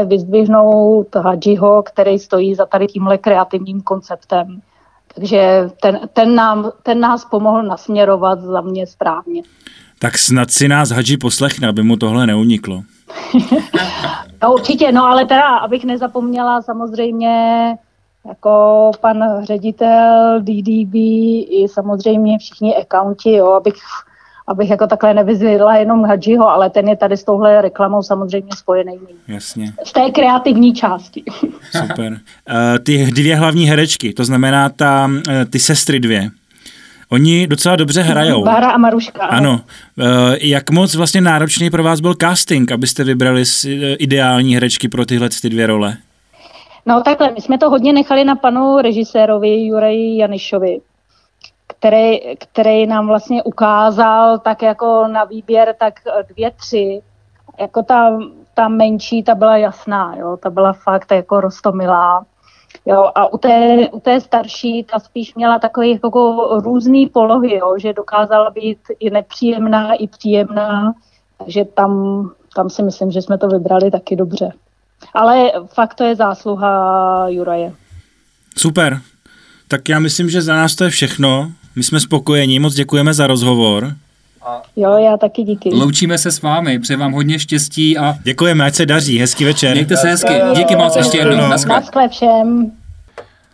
vyzdvihnout 0.06 1.16
Hadžiho, 1.16 1.84
který 1.84 2.20
stojí 2.20 2.56
za 2.56 2.66
tady 2.66 2.88
tímhle 2.88 3.18
kreativním 3.18 3.82
konceptem 3.82 4.62
takže 5.20 5.70
ten, 5.82 6.00
ten, 6.14 6.36
nám, 6.36 6.72
ten 6.84 7.00
nás 7.00 7.26
pomohl 7.26 7.64
nasměrovat 7.64 8.42
za 8.42 8.62
mě 8.62 8.88
správně. 8.88 9.42
Tak 10.00 10.18
snad 10.18 10.52
si 10.52 10.68
nás 10.68 10.90
Hadži 10.90 11.18
poslechne, 11.18 11.68
aby 11.68 11.84
mu 11.84 11.98
tohle 11.98 12.28
neuniklo. 12.28 12.82
no 14.44 14.54
určitě, 14.54 14.92
no 14.92 15.06
ale 15.06 15.26
teda, 15.26 15.58
abych 15.58 15.84
nezapomněla 15.84 16.62
samozřejmě 16.62 17.76
jako 18.28 18.92
pan 19.02 19.24
ředitel 19.44 20.40
DDB 20.40 20.96
i 21.50 21.66
samozřejmě 21.70 22.40
všichni 22.40 22.76
accounti, 22.76 23.32
jo, 23.32 23.52
abych 23.52 23.76
abych 24.50 24.70
jako 24.70 24.88
takhle 24.88 25.14
nevyzvědla 25.14 25.76
jenom 25.76 26.04
Hadžiho, 26.04 26.50
ale 26.50 26.70
ten 26.70 26.88
je 26.88 26.96
tady 26.96 27.18
s 27.18 27.24
touhle 27.24 27.62
reklamou 27.62 28.04
samozřejmě 28.04 28.50
spojený. 28.56 28.98
Jasně. 29.28 29.74
Z 29.84 29.92
té 29.92 30.10
kreativní 30.12 30.74
části. 30.74 31.24
Super. 31.88 32.12
Uh, 32.12 32.20
ty 32.84 33.06
dvě 33.06 33.36
hlavní 33.36 33.66
herečky, 33.66 34.14
to 34.14 34.26
znamená 34.26 34.70
ta, 34.70 35.06
uh, 35.06 35.34
ty 35.50 35.60
sestry 35.60 36.00
dvě, 36.00 36.30
Oni 37.12 37.48
docela 37.48 37.76
dobře 37.76 38.02
hrajou. 38.02 38.44
Bára 38.44 38.70
a 38.70 38.78
Maruška. 38.78 39.26
Ano. 39.26 39.62
Uh, 39.98 40.06
jak 40.42 40.70
moc 40.70 40.96
vlastně 40.96 41.22
náročný 41.22 41.70
pro 41.70 41.84
vás 41.84 42.00
byl 42.00 42.14
casting, 42.22 42.72
abyste 42.72 43.04
vybrali 43.04 43.44
ideální 44.00 44.54
herečky 44.56 44.88
pro 44.88 45.06
tyhle 45.06 45.30
ty 45.42 45.50
dvě 45.50 45.68
role? 45.68 45.98
No 46.86 47.02
takhle, 47.04 47.32
my 47.32 47.42
jsme 47.42 47.58
to 47.58 47.70
hodně 47.70 47.94
nechali 47.94 48.24
na 48.24 48.36
panu 48.36 48.78
režisérovi 48.82 49.66
Juraji 49.66 50.18
Janišovi, 50.18 50.80
který, 51.80 52.36
který 52.38 52.88
nám 52.88 53.08
vlastně 53.08 53.44
ukázal 53.44 54.40
tak 54.40 54.62
jako 54.62 55.08
na 55.08 55.24
výběr 55.24 55.76
tak 55.80 55.94
dvě, 56.34 56.52
tři. 56.52 57.02
Jako 57.60 57.84
ta, 57.84 58.20
ta 58.54 58.68
menší, 58.68 59.24
ta 59.24 59.36
byla 59.36 59.58
jasná, 59.58 60.16
jo, 60.16 60.38
ta 60.38 60.50
byla 60.50 60.74
fakt 60.74 61.12
jako 61.12 61.42
rostomilá. 61.42 62.26
Jo, 62.86 63.12
a 63.16 63.34
u 63.34 63.38
té, 63.38 63.78
u 63.92 64.00
té 64.00 64.22
starší 64.22 64.84
ta 64.84 65.00
spíš 65.00 65.36
měla 65.36 65.60
takové 65.60 65.88
jako 65.88 66.48
různé 66.64 67.06
polohy, 67.14 67.56
jo, 67.56 67.76
že 67.78 67.94
dokázala 67.94 68.50
být 68.50 68.80
i 69.00 69.10
nepříjemná, 69.10 69.94
i 69.94 70.08
příjemná, 70.08 70.94
takže 71.38 71.66
tam, 71.66 72.24
tam 72.56 72.70
si 72.70 72.84
myslím, 72.84 73.12
že 73.12 73.22
jsme 73.22 73.38
to 73.38 73.48
vybrali 73.48 73.92
taky 73.92 74.16
dobře. 74.16 74.52
Ale 75.14 75.52
fakt 75.74 75.94
to 75.94 76.04
je 76.04 76.16
zásluha 76.16 77.26
Juraje. 77.28 77.74
Super. 78.58 79.02
Tak 79.68 79.90
já 79.90 80.00
myslím, 80.00 80.30
že 80.30 80.42
za 80.42 80.56
nás 80.56 80.76
to 80.76 80.84
je 80.84 80.90
všechno. 80.90 81.52
My 81.76 81.84
jsme 81.84 82.00
spokojení, 82.00 82.60
moc 82.60 82.74
děkujeme 82.74 83.14
za 83.14 83.28
rozhovor. 83.28 83.96
Jo, 84.76 84.98
já 84.98 85.18
taky 85.18 85.44
díky. 85.44 85.70
Loučíme 85.70 86.18
se 86.18 86.32
s 86.32 86.42
vámi, 86.42 86.80
přeji 86.80 86.98
vám 86.98 87.12
hodně 87.12 87.40
štěstí 87.40 87.98
a... 87.98 88.16
Děkujeme, 88.24 88.66
ať 88.66 88.76
se 88.76 88.86
daří, 88.86 89.20
hezký 89.20 89.46
večer. 89.46 89.74
Mějte 89.74 89.98
se 89.98 90.10
hezky, 90.10 90.34
díky 90.56 90.76
moc 90.76 90.96
ještě 90.96 91.18
jednou. 91.18 91.50
Naschle 91.50 92.10
všem. 92.10 92.72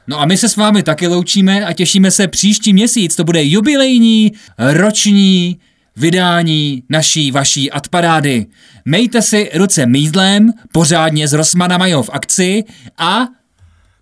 No 0.08 0.19
a 0.21 0.25
my 0.25 0.38
se 0.38 0.49
s 0.49 0.56
vámi 0.56 0.84
taky 0.84 1.08
loučíme 1.08 1.65
a 1.65 1.73
těšíme 1.73 2.12
se 2.12 2.28
příští 2.28 2.73
měsíc. 2.73 3.15
To 3.15 3.23
bude 3.23 3.43
jubilejní, 3.43 4.32
roční 4.58 5.58
vydání 5.95 6.84
naší, 6.89 7.32
vaší 7.32 7.71
adparády. 7.71 8.45
Mejte 8.86 9.21
si 9.21 9.51
ruce 9.54 9.86
mídlem, 9.86 10.54
pořádně 10.71 11.28
z 11.28 11.34
Rosmana 11.34 11.78
mají 11.78 11.93
v 11.93 12.10
akci 12.13 12.63
a 12.97 13.28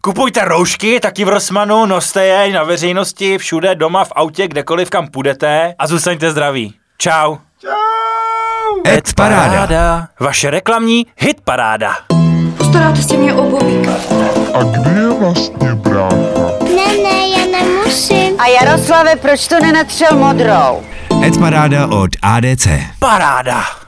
Kupujte 0.06 0.46
roušky, 0.46 1.00
taky 1.00 1.26
v 1.26 1.30
Rossmanu, 1.30 1.86
noste 1.86 2.26
je 2.26 2.54
na 2.54 2.64
veřejnosti, 2.64 3.38
všude, 3.38 3.76
doma, 3.76 4.04
v 4.06 4.12
autě, 4.16 4.48
kdekoliv, 4.48 4.90
kam 4.90 5.08
půjdete 5.08 5.76
a 5.80 5.88
zůstaňte 5.88 6.32
zdraví. 6.32 6.74
Čau. 6.98 7.36
Čau. 7.62 8.82
Ed 8.88 9.14
paráda. 9.16 10.08
Vaše 10.20 10.50
reklamní 10.50 11.06
hit 11.18 11.42
paráda. 11.44 11.94
Postaráte 12.58 13.02
si 13.02 13.18
mě 13.18 13.34
o 13.34 13.50
bobíka. 13.50 13.92
A 14.54 14.64
kde 14.64 15.02
je 15.02 15.10
vlastně 15.10 15.76
brácha? 15.76 16.16
Ne, 16.76 16.98
ne, 17.04 17.30
já 17.30 17.46
nemusím. 17.60 18.42
A 18.42 18.48
Jaroslave, 18.48 19.16
proč 19.16 19.48
to 19.48 19.60
nenatřel 19.60 20.18
modrou? 20.18 20.84
Ed 21.26 21.38
Paráda 21.40 21.88
od 21.88 22.10
ADC. 22.22 22.68
Paráda. 23.00 23.83